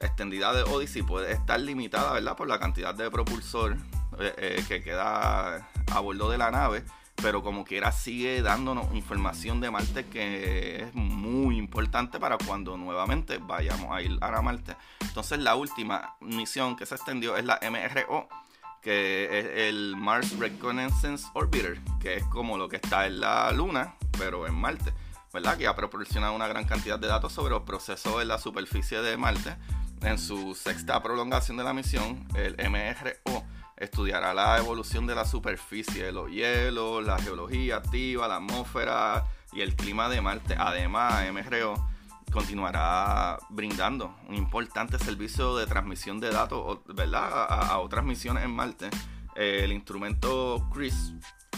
extendida 0.00 0.52
de 0.52 0.62
Odyssey 0.62 1.02
puede 1.02 1.32
estar 1.32 1.58
limitada, 1.58 2.12
¿verdad? 2.12 2.36
Por 2.36 2.48
la 2.48 2.58
cantidad 2.58 2.94
de 2.94 3.10
propulsor 3.10 3.76
eh, 4.18 4.34
eh, 4.36 4.64
que 4.68 4.82
queda 4.82 5.68
a 5.90 6.00
bordo 6.00 6.30
de 6.30 6.38
la 6.38 6.50
nave, 6.50 6.84
pero 7.22 7.42
como 7.42 7.64
quiera 7.64 7.92
sigue 7.92 8.42
dándonos 8.42 8.94
información 8.94 9.60
de 9.60 9.70
Marte 9.70 10.06
que 10.06 10.82
es 10.82 10.94
muy 10.94 11.56
importante 11.58 12.18
para 12.18 12.38
cuando 12.38 12.76
nuevamente 12.76 13.38
vayamos 13.38 13.90
a 13.90 14.02
ir 14.02 14.18
a 14.20 14.42
Marte. 14.42 14.76
Entonces 15.00 15.38
la 15.38 15.56
última 15.56 16.14
misión 16.20 16.76
que 16.76 16.86
se 16.86 16.94
extendió 16.94 17.36
es 17.36 17.44
la 17.44 17.58
MRO, 17.62 18.28
que 18.82 19.38
es 19.38 19.46
el 19.68 19.96
Mars 19.96 20.38
Reconnaissance 20.38 21.26
Orbiter, 21.34 21.80
que 22.00 22.14
es 22.14 22.24
como 22.24 22.56
lo 22.56 22.68
que 22.68 22.76
está 22.76 23.06
en 23.06 23.20
la 23.20 23.50
Luna, 23.52 23.94
pero 24.18 24.46
en 24.46 24.54
Marte. 24.54 24.92
¿verdad? 25.32 25.58
Que 25.58 25.66
ha 25.66 25.74
proporcionado 25.74 26.34
una 26.34 26.48
gran 26.48 26.64
cantidad 26.64 26.98
de 26.98 27.06
datos 27.06 27.32
sobre 27.32 27.50
los 27.50 27.62
procesos 27.62 28.22
en 28.22 28.28
la 28.28 28.38
superficie 28.38 29.02
de 29.02 29.16
Marte. 29.16 29.56
En 30.00 30.18
su 30.18 30.54
sexta 30.54 31.02
prolongación 31.02 31.56
de 31.56 31.64
la 31.64 31.74
misión, 31.74 32.26
el 32.34 32.56
MRO 32.70 33.44
estudiará 33.78 34.34
la 34.34 34.58
evolución 34.58 35.06
de 35.06 35.14
la 35.14 35.24
superficie 35.24 36.04
de 36.04 36.12
los 36.12 36.30
hielos, 36.30 37.04
la 37.04 37.18
geología 37.18 37.76
activa, 37.76 38.28
la 38.28 38.36
atmósfera 38.36 39.24
y 39.52 39.60
el 39.60 39.76
clima 39.76 40.08
de 40.08 40.20
Marte. 40.20 40.54
Además, 40.58 41.24
MRO 41.32 41.74
continuará 42.32 43.38
brindando 43.48 44.14
un 44.28 44.34
importante 44.34 44.98
servicio 44.98 45.56
de 45.56 45.66
transmisión 45.66 46.20
de 46.20 46.30
datos 46.30 46.80
¿verdad? 46.86 47.46
A, 47.48 47.78
otras 47.78 48.04
misiones 48.04 48.44
en 48.44 48.50
Marte. 48.50 48.90
El 49.34 49.72
instrumento 49.72 50.68
CRIS 50.72 51.14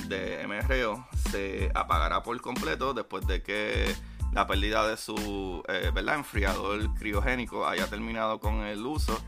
de 0.06 0.46
MRO 0.46 1.06
se 1.30 1.70
apagará 1.74 2.22
por 2.22 2.38
completo 2.40 2.92
después 2.92 3.26
de 3.26 3.42
que 3.42 3.94
la 4.32 4.46
pérdida 4.46 4.86
de 4.86 4.96
su 4.96 5.62
eh, 5.66 5.90
¿verdad? 5.92 6.16
enfriador 6.16 6.94
criogénico 6.94 7.66
haya 7.66 7.88
terminado 7.88 8.38
con 8.38 8.62
el 8.62 8.84
uso 8.84 9.18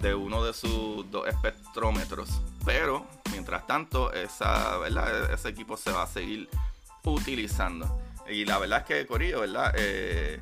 de 0.00 0.14
uno 0.14 0.44
de 0.44 0.52
sus 0.52 1.10
dos 1.10 1.26
espectrómetros. 1.26 2.40
Pero, 2.64 3.06
mientras 3.30 3.66
tanto, 3.66 4.12
esa, 4.12 4.78
¿verdad? 4.78 5.32
ese 5.32 5.48
equipo 5.48 5.76
se 5.76 5.90
va 5.90 6.02
a 6.02 6.06
seguir 6.06 6.48
utilizando. 7.04 8.02
Y 8.28 8.44
la 8.44 8.58
verdad 8.58 8.80
es 8.80 8.84
que, 8.86 9.06
Corillo, 9.06 9.40
¿verdad? 9.40 9.72
Eh. 9.76 10.40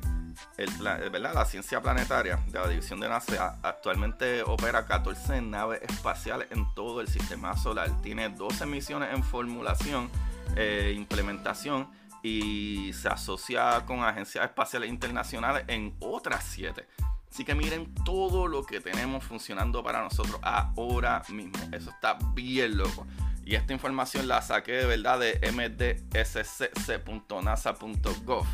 La 0.57 1.45
ciencia 1.45 1.81
planetaria 1.81 2.37
de 2.47 2.59
la 2.59 2.67
división 2.67 2.99
de 2.99 3.09
NASA 3.09 3.57
actualmente 3.61 4.41
opera 4.43 4.85
14 4.85 5.41
naves 5.41 5.81
espaciales 5.81 6.47
en 6.51 6.65
todo 6.73 7.01
el 7.01 7.07
sistema 7.07 7.55
solar. 7.57 7.89
Tiene 8.01 8.29
12 8.29 8.65
misiones 8.65 9.13
en 9.13 9.23
formulación, 9.23 10.09
e 10.55 10.93
implementación 10.95 11.89
y 12.23 12.91
se 12.93 13.09
asocia 13.09 13.85
con 13.85 14.03
agencias 14.03 14.45
espaciales 14.45 14.89
internacionales 14.89 15.65
en 15.67 15.95
otras 15.99 16.43
7. 16.43 16.87
Así 17.35 17.43
que 17.43 17.53
miren 17.53 17.93
todo 18.05 18.47
lo 18.47 18.65
que 18.65 18.79
tenemos 18.79 19.25
funcionando 19.25 19.83
para 19.83 20.01
nosotros 20.01 20.39
ahora 20.41 21.21
mismo. 21.27 21.59
Eso 21.73 21.89
está 21.89 22.17
bien 22.33 22.77
loco. 22.77 23.05
Y 23.43 23.55
esta 23.55 23.73
información 23.73 24.29
la 24.29 24.41
saqué 24.41 24.71
de 24.71 24.85
verdad 24.85 25.19
de 25.19 25.41
mdscc.nasa.gov, 25.51 28.45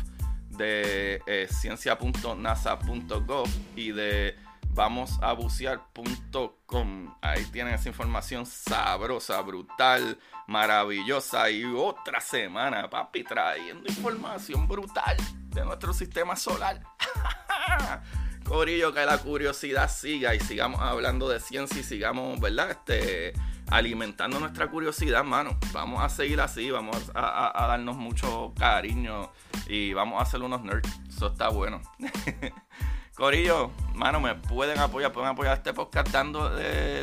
de 0.48 1.22
eh, 1.28 1.46
ciencia.nasa.gov 1.48 3.48
y 3.76 3.92
de 3.92 4.36
vamosabucear.com. 4.70 7.14
Ahí 7.22 7.44
tienen 7.52 7.74
esa 7.74 7.88
información 7.88 8.46
sabrosa, 8.46 9.40
brutal, 9.42 10.18
maravillosa. 10.48 11.48
Y 11.50 11.62
otra 11.66 12.20
semana, 12.20 12.90
papi, 12.90 13.22
trayendo 13.22 13.88
información 13.88 14.66
brutal 14.66 15.16
de 15.50 15.64
nuestro 15.64 15.94
sistema 15.94 16.34
solar. 16.34 16.82
Corillo, 18.52 18.92
que 18.92 19.06
la 19.06 19.16
curiosidad 19.16 19.90
siga 19.90 20.34
y 20.34 20.40
sigamos 20.40 20.78
hablando 20.82 21.26
de 21.26 21.40
ciencia 21.40 21.80
y 21.80 21.82
sigamos, 21.82 22.38
¿verdad? 22.38 22.72
Este, 22.72 23.32
alimentando 23.70 24.38
nuestra 24.38 24.68
curiosidad, 24.68 25.24
mano. 25.24 25.58
Vamos 25.72 26.02
a 26.02 26.10
seguir 26.10 26.38
así, 26.38 26.70
vamos 26.70 27.10
a, 27.14 27.66
darnos 27.66 27.96
mucho 27.96 28.52
cariño 28.58 29.32
y 29.66 29.94
vamos 29.94 30.20
a 30.20 30.24
hacer 30.24 30.42
unos 30.42 30.62
nerds. 30.64 30.86
Eso 31.08 31.28
está 31.28 31.48
bueno. 31.48 31.80
Corillo, 33.16 33.70
mano, 33.94 34.20
me 34.20 34.34
pueden 34.34 34.78
apoyar, 34.80 35.12
pueden 35.12 35.30
apoyar 35.30 35.56
este 35.56 35.72
podcast 35.72 36.08
dando 36.10 36.50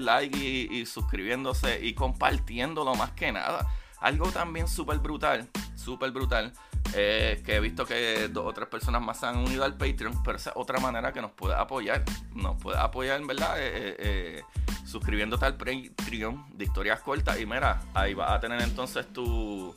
like 0.02 0.38
y, 0.38 0.68
y 0.72 0.86
suscribiéndose 0.86 1.84
y 1.84 1.96
compartiéndolo 1.96 2.94
más 2.94 3.14
que 3.14 3.32
nada. 3.32 3.68
Algo 3.98 4.28
también 4.32 4.68
súper 4.68 5.00
brutal 5.00 5.50
súper 5.80 6.12
brutal. 6.12 6.54
Eh, 6.96 7.42
que 7.46 7.56
he 7.56 7.60
visto 7.60 7.86
que 7.86 8.30
dos 8.30 8.46
o 8.46 8.54
tres 8.54 8.68
personas 8.68 9.02
más 9.02 9.20
se 9.20 9.28
han 9.28 9.38
unido 9.38 9.64
al 9.64 9.78
Patreon, 9.78 10.24
pero 10.24 10.38
esa 10.38 10.50
es 10.52 10.56
otra 10.58 10.80
manera 10.80 11.14
que 11.14 11.22
nos 11.22 11.32
puede 11.32 11.56
apoyar. 11.56 12.04
Nos 12.34 12.62
puede 12.62 12.80
apoyar, 12.80 13.22
en 13.22 13.28
verdad, 13.28 13.56
eh, 13.60 13.96
eh, 14.00 14.44
suscribiéndote 14.86 15.46
al 15.46 15.56
Patreon 15.58 16.46
de 16.58 16.66
historias 16.66 17.02
cortas. 17.02 17.40
Y 17.40 17.46
mira, 17.46 17.82
ahí 17.94 18.14
vas 18.14 18.32
a 18.32 18.40
tener 18.40 18.62
entonces 18.62 19.06
tu, 19.14 19.74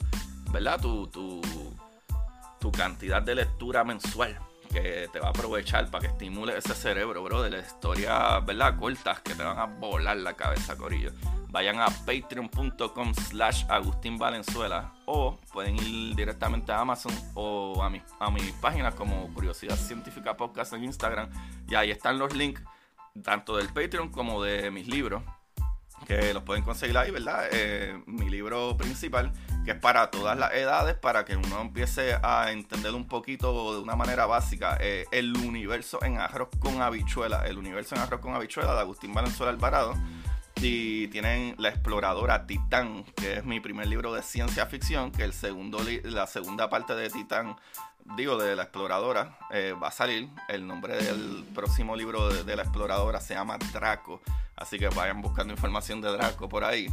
¿verdad? 0.51 0.81
Tu, 0.81 1.07
tu, 1.09 1.43
tu 2.59 2.73
cantidad 2.73 3.23
de 3.23 3.35
lectura 3.35 3.85
mensual 3.85 4.39
que 4.73 5.09
te 5.13 5.21
va 5.21 5.29
a 5.29 5.31
aprovechar 5.31 5.91
para 5.91 6.03
que 6.03 6.09
estimule 6.09 6.57
ese 6.57 6.75
cerebro, 6.75 7.23
bro, 7.23 7.43
de 7.43 7.51
las 7.51 7.67
historias, 7.67 8.45
¿verdad? 8.45 8.79
Cortas 8.79 9.21
que 9.21 9.35
te 9.35 9.43
van 9.43 9.59
a 9.59 9.67
volar 9.67 10.17
la 10.17 10.35
cabeza, 10.35 10.77
Corillo. 10.77 11.13
Vayan 11.51 11.81
a 11.81 11.87
patreon.com 11.87 13.15
slash 13.15 13.65
Agustín 13.69 14.19
o 15.05 15.39
pueden 15.53 15.77
ir 15.77 16.17
directamente 16.17 16.73
a 16.73 16.81
Amazon 16.81 17.13
o 17.35 17.83
a, 17.83 17.91
mi, 17.91 18.01
a 18.19 18.31
mis 18.31 18.53
páginas 18.53 18.95
como 18.95 19.33
Curiosidad 19.35 19.77
Científica 19.77 20.35
Podcast 20.35 20.73
en 20.73 20.85
Instagram. 20.85 21.29
Y 21.69 21.75
ahí 21.75 21.91
están 21.91 22.19
los 22.19 22.35
links 22.35 22.63
tanto 23.23 23.59
del 23.59 23.69
Patreon 23.69 24.09
como 24.11 24.43
de 24.43 24.71
mis 24.71 24.89
libros 24.89 25.23
que 26.07 26.33
los 26.33 26.43
pueden 26.43 26.65
conseguir 26.65 26.97
ahí, 26.97 27.11
¿verdad? 27.11 27.49
Eh, 27.53 28.03
mi 28.07 28.29
libro 28.29 28.77
principal 28.77 29.33
que 29.65 29.73
es 29.73 29.79
para 29.79 30.11
todas 30.11 30.37
las 30.37 30.53
edades, 30.55 30.95
para 30.95 31.25
que 31.25 31.37
uno 31.37 31.61
empiece 31.61 32.17
a 32.23 32.51
entender 32.51 32.95
un 32.95 33.07
poquito 33.07 33.75
de 33.75 33.81
una 33.81 33.97
manera 33.97 34.27
básica 34.27 34.77
eh, 34.81 35.07
el 35.13 35.37
universo 35.37 36.03
en 36.03 36.19
arroz 36.19 36.49
con 36.59 36.83
habichuela, 36.83 37.47
el 37.47 37.59
universo 37.59 37.95
en 37.95 38.03
arroz 38.03 38.21
con 38.21 38.35
habichuela 38.35 38.75
de 38.75 38.81
Agustín 38.81 39.15
Valenzuela 39.15 39.53
Alvarado. 39.53 39.95
Y 40.57 41.09
tienen 41.09 41.57
La 41.59 41.71
Exploradora 41.71 42.47
Titán, 42.47 43.05
que 43.17 43.39
es 43.39 43.45
mi 43.45 43.59
primer 43.59 43.87
libro 43.89 44.13
de 44.15 44.23
ciencia 44.23 44.67
ficción, 44.67 45.11
que 45.11 45.25
el 45.25 45.33
segundo 45.33 45.81
la 46.05 46.27
segunda 46.29 46.71
parte 46.71 46.95
de 46.95 47.11
Titán, 47.11 47.57
digo, 48.17 48.37
de 48.37 48.55
La 48.55 48.65
Exploradora, 48.65 49.39
eh, 49.51 49.75
va 49.81 49.89
a 49.89 49.93
salir. 49.93 50.29
El 50.49 50.67
nombre 50.67 51.03
del 51.03 51.45
próximo 51.53 51.97
libro 51.97 52.29
de, 52.29 52.45
de 52.45 52.55
La 52.55 52.63
Exploradora 52.63 53.21
se 53.21 53.35
llama 53.35 53.59
Draco. 53.73 54.21
Así 54.55 54.79
que 54.79 54.89
vayan 54.89 55.21
buscando 55.21 55.53
información 55.53 56.01
de 56.01 56.13
Draco 56.13 56.49
por 56.49 56.63
ahí. 56.63 56.89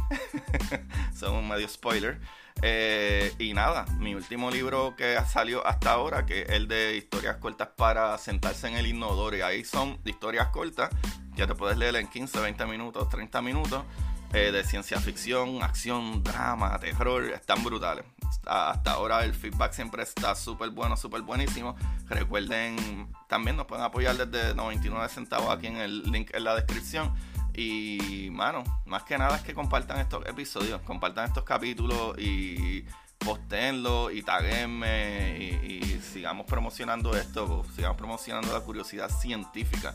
Son 1.14 1.36
un 1.36 1.48
medio 1.48 1.68
spoiler. 1.68 2.20
Eh, 2.62 3.32
y 3.38 3.52
nada, 3.54 3.86
mi 3.98 4.14
último 4.14 4.50
libro 4.50 4.94
que 4.96 5.16
salió 5.26 5.66
hasta 5.66 5.92
ahora, 5.92 6.26
que 6.26 6.42
es 6.42 6.50
el 6.50 6.68
de 6.68 6.96
historias 6.96 7.36
cortas 7.36 7.68
para 7.76 8.16
sentarse 8.18 8.68
en 8.68 8.76
el 8.76 8.86
inodoro. 8.86 9.36
Y 9.36 9.40
ahí 9.40 9.64
son 9.64 9.98
historias 10.04 10.48
cortas 10.48 10.90
que 11.36 11.46
te 11.46 11.54
puedes 11.54 11.78
leer 11.78 11.96
en 11.96 12.08
15, 12.08 12.40
20 12.40 12.66
minutos, 12.66 13.08
30 13.08 13.42
minutos. 13.42 13.84
Eh, 14.32 14.52
de 14.52 14.62
ciencia 14.62 15.00
ficción, 15.00 15.60
acción, 15.60 16.22
drama, 16.22 16.78
terror, 16.78 17.24
están 17.32 17.64
brutales. 17.64 18.04
Hasta 18.46 18.92
ahora 18.92 19.24
el 19.24 19.34
feedback 19.34 19.72
siempre 19.72 20.04
está 20.04 20.36
súper 20.36 20.70
bueno, 20.70 20.96
súper 20.96 21.22
buenísimo. 21.22 21.74
Recuerden, 22.08 23.08
también 23.26 23.56
nos 23.56 23.66
pueden 23.66 23.84
apoyar 23.84 24.16
desde 24.16 24.54
99 24.54 25.08
centavos 25.08 25.50
aquí 25.50 25.66
en 25.66 25.78
el 25.78 26.02
link 26.12 26.30
en 26.32 26.44
la 26.44 26.54
descripción. 26.54 27.12
Y, 27.54 28.28
mano, 28.30 28.64
más 28.86 29.02
que 29.02 29.18
nada 29.18 29.36
es 29.36 29.42
que 29.42 29.54
compartan 29.54 29.98
estos 29.98 30.24
episodios, 30.26 30.80
compartan 30.82 31.26
estos 31.26 31.44
capítulos 31.44 32.16
y 32.18 32.84
postenlo 33.18 34.10
y 34.10 34.22
taguenme 34.22 35.36
y, 35.62 36.00
sigamos 36.00 36.46
promocionando 36.46 37.16
esto, 37.16 37.64
sigamos 37.76 37.96
promocionando 37.96 38.52
la 38.52 38.60
curiosidad 38.60 39.08
científica, 39.10 39.94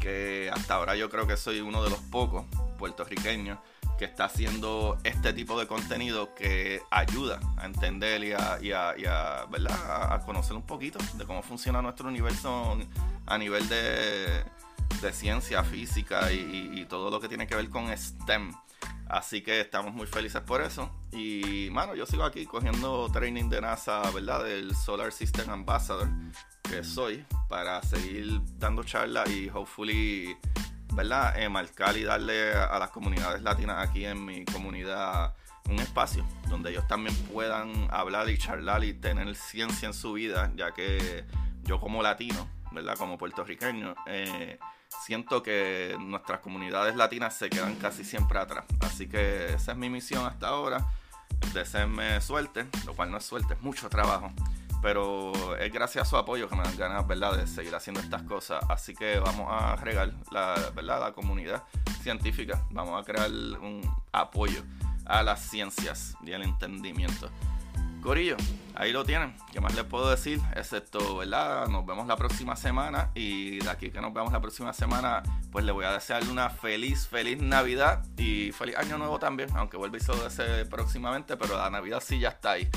que 0.00 0.50
hasta 0.52 0.74
ahora 0.74 0.96
yo 0.96 1.08
creo 1.08 1.26
que 1.26 1.36
soy 1.36 1.60
uno 1.60 1.84
de 1.84 1.90
los 1.90 2.00
pocos 2.00 2.44
puertorriqueños 2.78 3.58
que 3.96 4.06
está 4.06 4.24
haciendo 4.24 4.98
este 5.04 5.32
tipo 5.32 5.58
de 5.60 5.68
contenido 5.68 6.34
que 6.34 6.82
ayuda 6.90 7.38
a 7.56 7.66
entender 7.66 8.24
y 8.24 8.32
a, 8.32 9.46
¿verdad? 9.50 10.12
a 10.12 10.20
conocer 10.26 10.56
un 10.56 10.66
poquito 10.66 10.98
de 11.14 11.24
cómo 11.24 11.42
funciona 11.42 11.80
nuestro 11.80 12.08
universo 12.08 12.76
a 13.26 13.38
nivel 13.38 13.68
de 13.68 14.44
de 15.00 15.12
ciencia, 15.12 15.64
física 15.64 16.32
y, 16.32 16.86
todo 16.88 17.10
lo 17.10 17.20
que 17.20 17.28
tiene 17.28 17.46
que 17.46 17.54
ver 17.54 17.68
con 17.70 17.96
STEM. 17.96 18.52
Así 19.08 19.42
que 19.42 19.60
estamos 19.60 19.94
muy 19.94 20.06
felices 20.06 20.40
por 20.42 20.62
eso. 20.62 20.90
Y, 21.12 21.68
mano, 21.70 21.94
yo 21.94 22.06
sigo 22.06 22.24
aquí 22.24 22.44
cogiendo 22.44 23.08
training 23.12 23.48
de 23.48 23.60
NASA, 23.60 24.02
¿verdad? 24.10 24.44
Del 24.44 24.74
Solar 24.74 25.12
System 25.12 25.48
Ambassador 25.50 26.08
que 26.62 26.84
soy, 26.84 27.24
para 27.48 27.82
seguir 27.82 28.40
dando 28.58 28.82
charlas 28.82 29.28
y, 29.30 29.48
hopefully, 29.48 30.36
¿verdad? 30.94 31.40
Eh, 31.40 31.48
marcar 31.48 31.96
y 31.96 32.04
darle 32.04 32.52
a, 32.54 32.78
las 32.78 32.90
comunidades 32.90 33.42
latinas 33.42 33.88
aquí 33.88 34.04
en 34.04 34.24
mi 34.24 34.44
comunidad 34.44 35.34
un 35.68 35.78
espacio 35.78 36.26
donde 36.48 36.70
ellos 36.70 36.86
también 36.88 37.14
puedan 37.32 37.88
hablar 37.90 38.28
y 38.28 38.36
charlar 38.36 38.82
y 38.84 38.94
tener 38.94 39.34
ciencia 39.36 39.86
en 39.86 39.94
su 39.94 40.14
vida, 40.14 40.52
ya 40.56 40.72
que 40.72 41.24
yo 41.62 41.80
como 41.80 42.02
latino, 42.02 42.48
¿verdad? 42.72 42.96
Como 42.96 43.18
puertorriqueño, 43.18 43.94
eh, 44.06 44.58
siento 45.04 45.42
que 45.42 45.96
nuestras 45.98 46.40
comunidades 46.40 46.96
latinas 46.96 47.36
se 47.36 47.50
quedan 47.50 47.76
casi 47.76 48.04
siempre 48.04 48.38
atrás. 48.38 48.64
Así 48.80 49.08
que 49.08 49.52
esa 49.54 49.72
es 49.72 49.78
mi 49.78 49.90
misión 49.90 50.26
hasta 50.26 50.48
ahora. 50.48 50.86
Deseenme 51.54 52.20
suerte, 52.20 52.66
lo 52.86 52.94
cual 52.94 53.10
no 53.10 53.18
es 53.18 53.24
suerte, 53.24 53.54
es 53.54 53.60
mucho 53.60 53.88
trabajo. 53.88 54.32
Pero 54.80 55.56
es 55.56 55.72
gracias 55.72 56.06
a 56.06 56.10
su 56.10 56.16
apoyo 56.16 56.48
que 56.48 56.56
me 56.56 56.62
dan 56.62 56.76
ganas, 56.76 57.06
¿verdad?, 57.06 57.36
de 57.36 57.46
seguir 57.46 57.74
haciendo 57.74 58.00
estas 58.00 58.22
cosas. 58.24 58.64
Así 58.68 58.94
que 58.94 59.18
vamos 59.20 59.46
a 59.50 59.76
regar 59.76 60.12
la, 60.32 60.54
¿verdad? 60.74 61.00
la 61.00 61.12
comunidad 61.12 61.62
científica. 62.02 62.64
Vamos 62.70 63.00
a 63.00 63.04
crear 63.04 63.30
un 63.30 63.82
apoyo 64.12 64.62
a 65.06 65.22
las 65.22 65.40
ciencias 65.40 66.16
y 66.24 66.32
al 66.32 66.42
entendimiento. 66.42 67.30
Corillo, 68.02 68.36
ahí 68.74 68.92
lo 68.92 69.04
tienen. 69.04 69.34
¿Qué 69.52 69.60
más 69.60 69.74
les 69.74 69.84
puedo 69.84 70.10
decir? 70.10 70.40
Excepto, 70.56 71.16
¿verdad? 71.16 71.68
Nos 71.68 71.86
vemos 71.86 72.06
la 72.06 72.16
próxima 72.16 72.56
semana. 72.56 73.10
Y 73.14 73.60
de 73.60 73.70
aquí 73.70 73.90
que 73.90 74.00
nos 74.00 74.12
vemos 74.12 74.32
la 74.32 74.40
próxima 74.40 74.72
semana, 74.72 75.22
pues 75.52 75.64
le 75.64 75.72
voy 75.72 75.84
a 75.84 75.92
desear 75.92 76.24
una 76.24 76.50
feliz, 76.50 77.06
feliz 77.06 77.40
Navidad 77.40 78.04
y 78.18 78.50
feliz 78.52 78.76
Año 78.76 78.98
Nuevo 78.98 79.18
también. 79.20 79.50
Aunque 79.54 79.76
vuelva 79.76 79.96
y 79.96 80.00
solo 80.00 80.26
ese 80.26 80.66
próximamente, 80.66 81.36
pero 81.36 81.56
la 81.56 81.70
Navidad 81.70 82.02
sí 82.04 82.18
ya 82.18 82.30
está 82.30 82.52
ahí. 82.52 82.68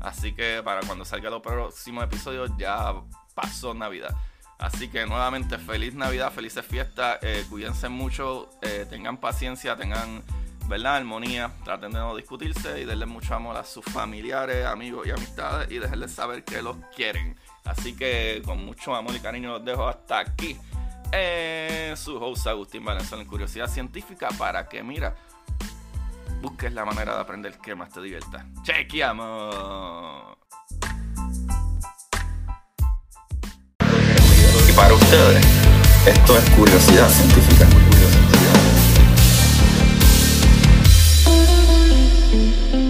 Así 0.00 0.32
que 0.32 0.62
para 0.64 0.80
cuando 0.80 1.04
salga 1.04 1.28
el 1.28 1.42
próximo 1.42 2.02
episodio 2.02 2.46
ya 2.56 2.94
pasó 3.34 3.74
Navidad. 3.74 4.16
Así 4.58 4.88
que 4.88 5.06
nuevamente 5.06 5.58
feliz 5.58 5.94
Navidad, 5.94 6.32
felices 6.32 6.64
fiestas, 6.64 7.18
eh, 7.22 7.44
cuídense 7.48 7.88
mucho, 7.88 8.50
eh, 8.62 8.86
tengan 8.88 9.18
paciencia, 9.18 9.76
tengan 9.76 10.22
¿verdad? 10.70 10.96
Armonía, 10.98 11.50
traten 11.64 11.90
de 11.90 11.98
no 11.98 12.14
discutirse 12.14 12.80
y 12.80 12.84
denle 12.84 13.04
mucho 13.04 13.34
amor 13.34 13.56
a 13.56 13.64
sus 13.64 13.84
familiares, 13.84 14.64
amigos 14.64 15.04
y 15.04 15.10
amistades 15.10 15.68
y 15.68 15.80
dejarles 15.80 16.12
saber 16.12 16.44
que 16.44 16.62
los 16.62 16.76
quieren. 16.94 17.36
Así 17.64 17.96
que 17.96 18.40
con 18.46 18.64
mucho 18.64 18.94
amor 18.94 19.16
y 19.16 19.18
cariño 19.18 19.50
los 19.50 19.64
dejo 19.64 19.88
hasta 19.88 20.20
aquí. 20.20 20.56
En 21.10 21.96
su 21.96 22.16
host 22.16 22.46
Agustín 22.46 22.84
Valenzuela 22.84 23.24
en 23.24 23.28
Curiosidad 23.28 23.68
Científica 23.68 24.28
para 24.38 24.68
que, 24.68 24.80
mira, 24.84 25.16
busques 26.40 26.72
la 26.72 26.84
manera 26.84 27.16
de 27.16 27.20
aprender 27.20 27.58
que 27.58 27.74
más 27.74 27.90
te 27.90 28.00
divierta. 28.00 28.46
¡Chequeamos! 28.62 30.36
Y 34.68 34.72
para 34.72 34.94
ustedes, 34.94 35.44
esto 36.06 36.38
es 36.38 36.50
Curiosidad 36.50 37.08
Científica. 37.08 37.66
thank 42.30 42.74
you 42.74 42.89